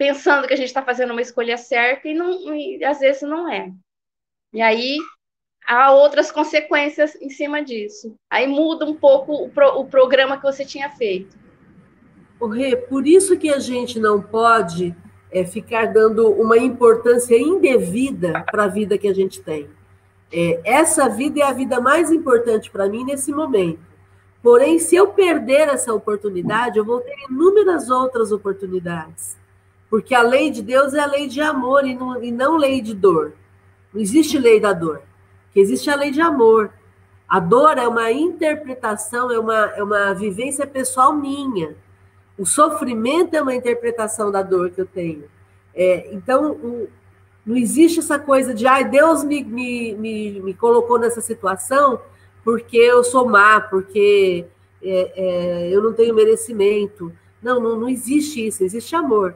[0.00, 3.46] pensando que a gente está fazendo uma escolha certa e, não, e às vezes não
[3.46, 3.70] é.
[4.50, 4.96] E aí
[5.68, 8.14] há outras consequências em cima disso.
[8.30, 11.36] Aí muda um pouco o, pro, o programa que você tinha feito.
[12.40, 14.96] O Rê, por isso que a gente não pode
[15.30, 19.68] é, ficar dando uma importância indevida para a vida que a gente tem.
[20.32, 23.80] É, essa vida é a vida mais importante para mim nesse momento.
[24.42, 29.38] Porém, se eu perder essa oportunidade, eu vou ter inúmeras outras oportunidades.
[29.90, 32.80] Porque a lei de Deus é a lei de amor e não, e não lei
[32.80, 33.32] de dor.
[33.92, 35.02] Não existe lei da dor.
[35.52, 36.72] Que existe a lei de amor.
[37.28, 41.76] A dor é uma interpretação, é uma, é uma vivência pessoal minha.
[42.38, 45.24] O sofrimento é uma interpretação da dor que eu tenho.
[45.74, 46.88] É, então, o,
[47.44, 52.00] não existe essa coisa de, ai, Deus me, me, me, me, colocou nessa situação
[52.44, 54.46] porque eu sou má, porque
[54.82, 57.12] é, é, eu não tenho merecimento.
[57.42, 59.34] Não, não, não existe isso, existe amor.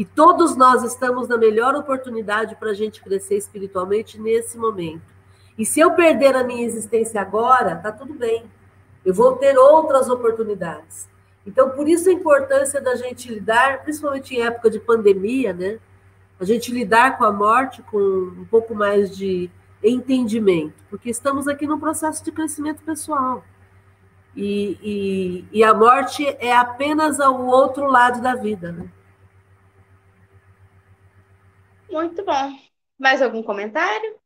[0.00, 5.02] E todos nós estamos na melhor oportunidade para a gente crescer espiritualmente nesse momento.
[5.58, 8.44] E se eu perder a minha existência agora, tá tudo bem.
[9.04, 11.06] Eu vou ter outras oportunidades.
[11.46, 15.78] Então, por isso a importância da gente lidar, principalmente em época de pandemia, né?
[16.40, 19.50] A gente lidar com a morte com um pouco mais de
[19.84, 23.44] entendimento, porque estamos aqui num processo de crescimento pessoal.
[24.34, 28.88] E, e, e a morte é apenas o outro lado da vida, né?
[31.90, 32.58] Muito bom.
[32.98, 34.16] Mais algum comentário?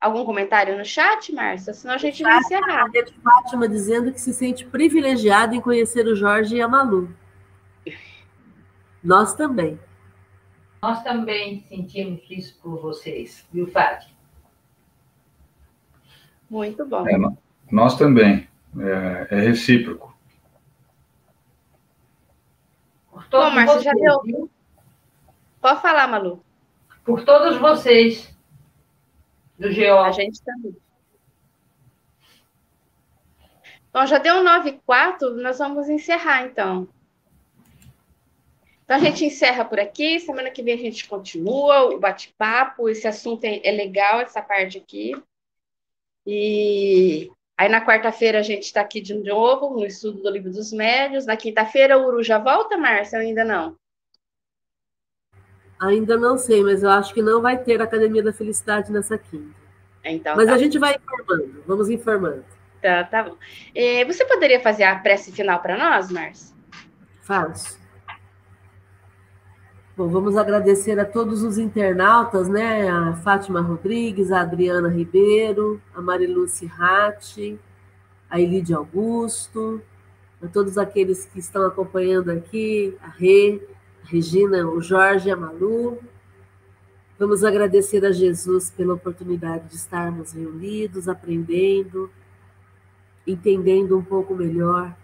[0.00, 1.72] Algum comentário no chat, Márcia?
[1.72, 2.84] Senão a gente vai encerrar.
[2.84, 7.14] A Fátima dizendo que se sente privilegiada em conhecer o Jorge e a Malu.
[9.02, 9.80] Nós também.
[10.82, 14.14] Nós também sentimos isso por vocês, viu, Fátima?
[16.50, 17.08] Muito bom.
[17.08, 17.16] É,
[17.70, 18.46] nós também.
[18.78, 20.14] É, é recíproco.
[23.30, 24.50] Bom, Márcia, já deu.
[25.60, 26.44] Pode falar, Malu.
[27.04, 28.34] Por todos vocês
[29.58, 29.98] do GO.
[29.98, 30.76] A gente também.
[33.92, 36.86] Bom, já deu 9 e 4, nós vamos encerrar, então.
[38.84, 40.20] Então, a gente encerra por aqui.
[40.20, 42.88] Semana que vem a gente continua o bate-papo.
[42.88, 45.12] Esse assunto é, é legal, essa parte aqui.
[46.26, 50.72] E aí, na quarta-feira, a gente está aqui de novo, no estudo do Livro dos
[50.72, 51.24] Médios.
[51.24, 53.76] Na quinta-feira, o Uru já volta, Márcia, ainda não?
[55.78, 59.54] Ainda não sei, mas eu acho que não vai ter Academia da Felicidade nessa quinta.
[60.04, 60.54] Então, mas tá.
[60.54, 62.44] a gente vai informando, vamos informando.
[62.80, 63.36] Tá, tá bom.
[63.74, 66.54] É, você poderia fazer a prece final para nós, Márcio?
[67.22, 67.78] Faço.
[69.96, 72.88] Bom, vamos agradecer a todos os internautas, né?
[72.88, 77.58] A Fátima Rodrigues, a Adriana Ribeiro, a Mariluce Ratti,
[78.28, 79.82] a Elide Augusto,
[80.42, 83.60] a todos aqueles que estão acompanhando aqui, a Rê,
[84.06, 85.98] Regina, o Jorge, a Malu.
[87.18, 92.08] Vamos agradecer a Jesus pela oportunidade de estarmos reunidos, aprendendo,
[93.26, 94.94] entendendo um pouco melhor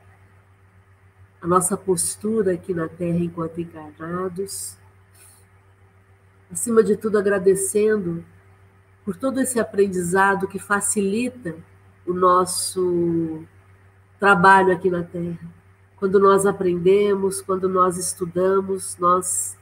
[1.40, 4.76] a nossa postura aqui na Terra enquanto encarnados.
[6.50, 8.24] Acima de tudo, agradecendo
[9.05, 11.57] por todo esse aprendizado que facilita
[12.07, 13.42] o nosso
[14.20, 15.61] trabalho aqui na Terra.
[16.03, 19.57] Quando nós aprendemos, quando nós estudamos, nós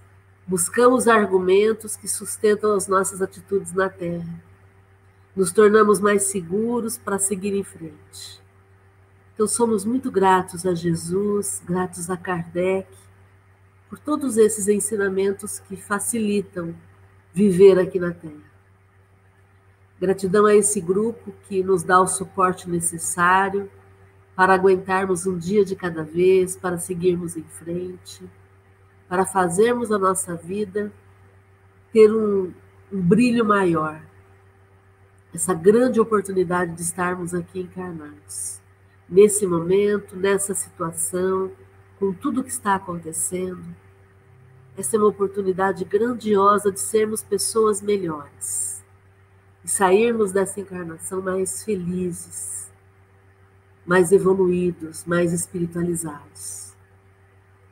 [0.47, 4.43] buscamos argumentos que sustentam as nossas atitudes na Terra.
[5.37, 8.43] Nos tornamos mais seguros para seguir em frente.
[9.35, 12.89] Então, somos muito gratos a Jesus, gratos a Kardec,
[13.91, 16.75] por todos esses ensinamentos que facilitam
[17.35, 18.51] viver aqui na Terra.
[20.01, 23.71] Gratidão a esse grupo que nos dá o suporte necessário
[24.41, 28.25] para aguentarmos um dia de cada vez, para seguirmos em frente,
[29.07, 30.91] para fazermos a nossa vida
[31.93, 32.51] ter um,
[32.91, 34.01] um brilho maior.
[35.35, 38.63] Essa grande oportunidade de estarmos aqui encarnados.
[39.07, 41.53] Nesse momento, nessa situação,
[41.99, 43.77] com tudo que está acontecendo,
[44.75, 48.83] essa é uma oportunidade grandiosa de sermos pessoas melhores
[49.63, 52.60] e sairmos dessa encarnação mais felizes,
[53.91, 56.77] mais evoluídos, mais espiritualizados.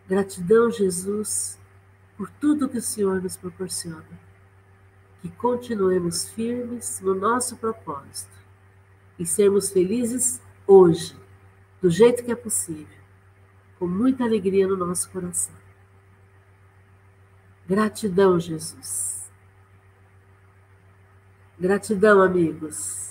[0.08, 1.56] Gratidão, Jesus,
[2.16, 4.18] por tudo que o Senhor nos proporciona.
[5.22, 8.36] Que continuemos firmes no nosso propósito
[9.16, 11.16] e sermos felizes hoje,
[11.80, 12.98] do jeito que é possível,
[13.78, 15.54] com muita alegria no nosso coração.
[17.64, 19.30] Gratidão, Jesus.
[21.60, 23.07] Gratidão, amigos.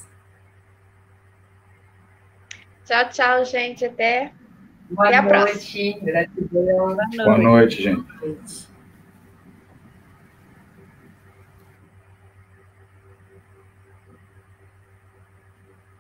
[2.88, 3.84] Tchau, tchau, gente.
[3.86, 4.32] Até,
[4.90, 5.34] Boa Até a noite.
[5.34, 6.06] próxima.
[6.06, 6.98] Gratidão.
[7.18, 8.06] Boa noite, gente.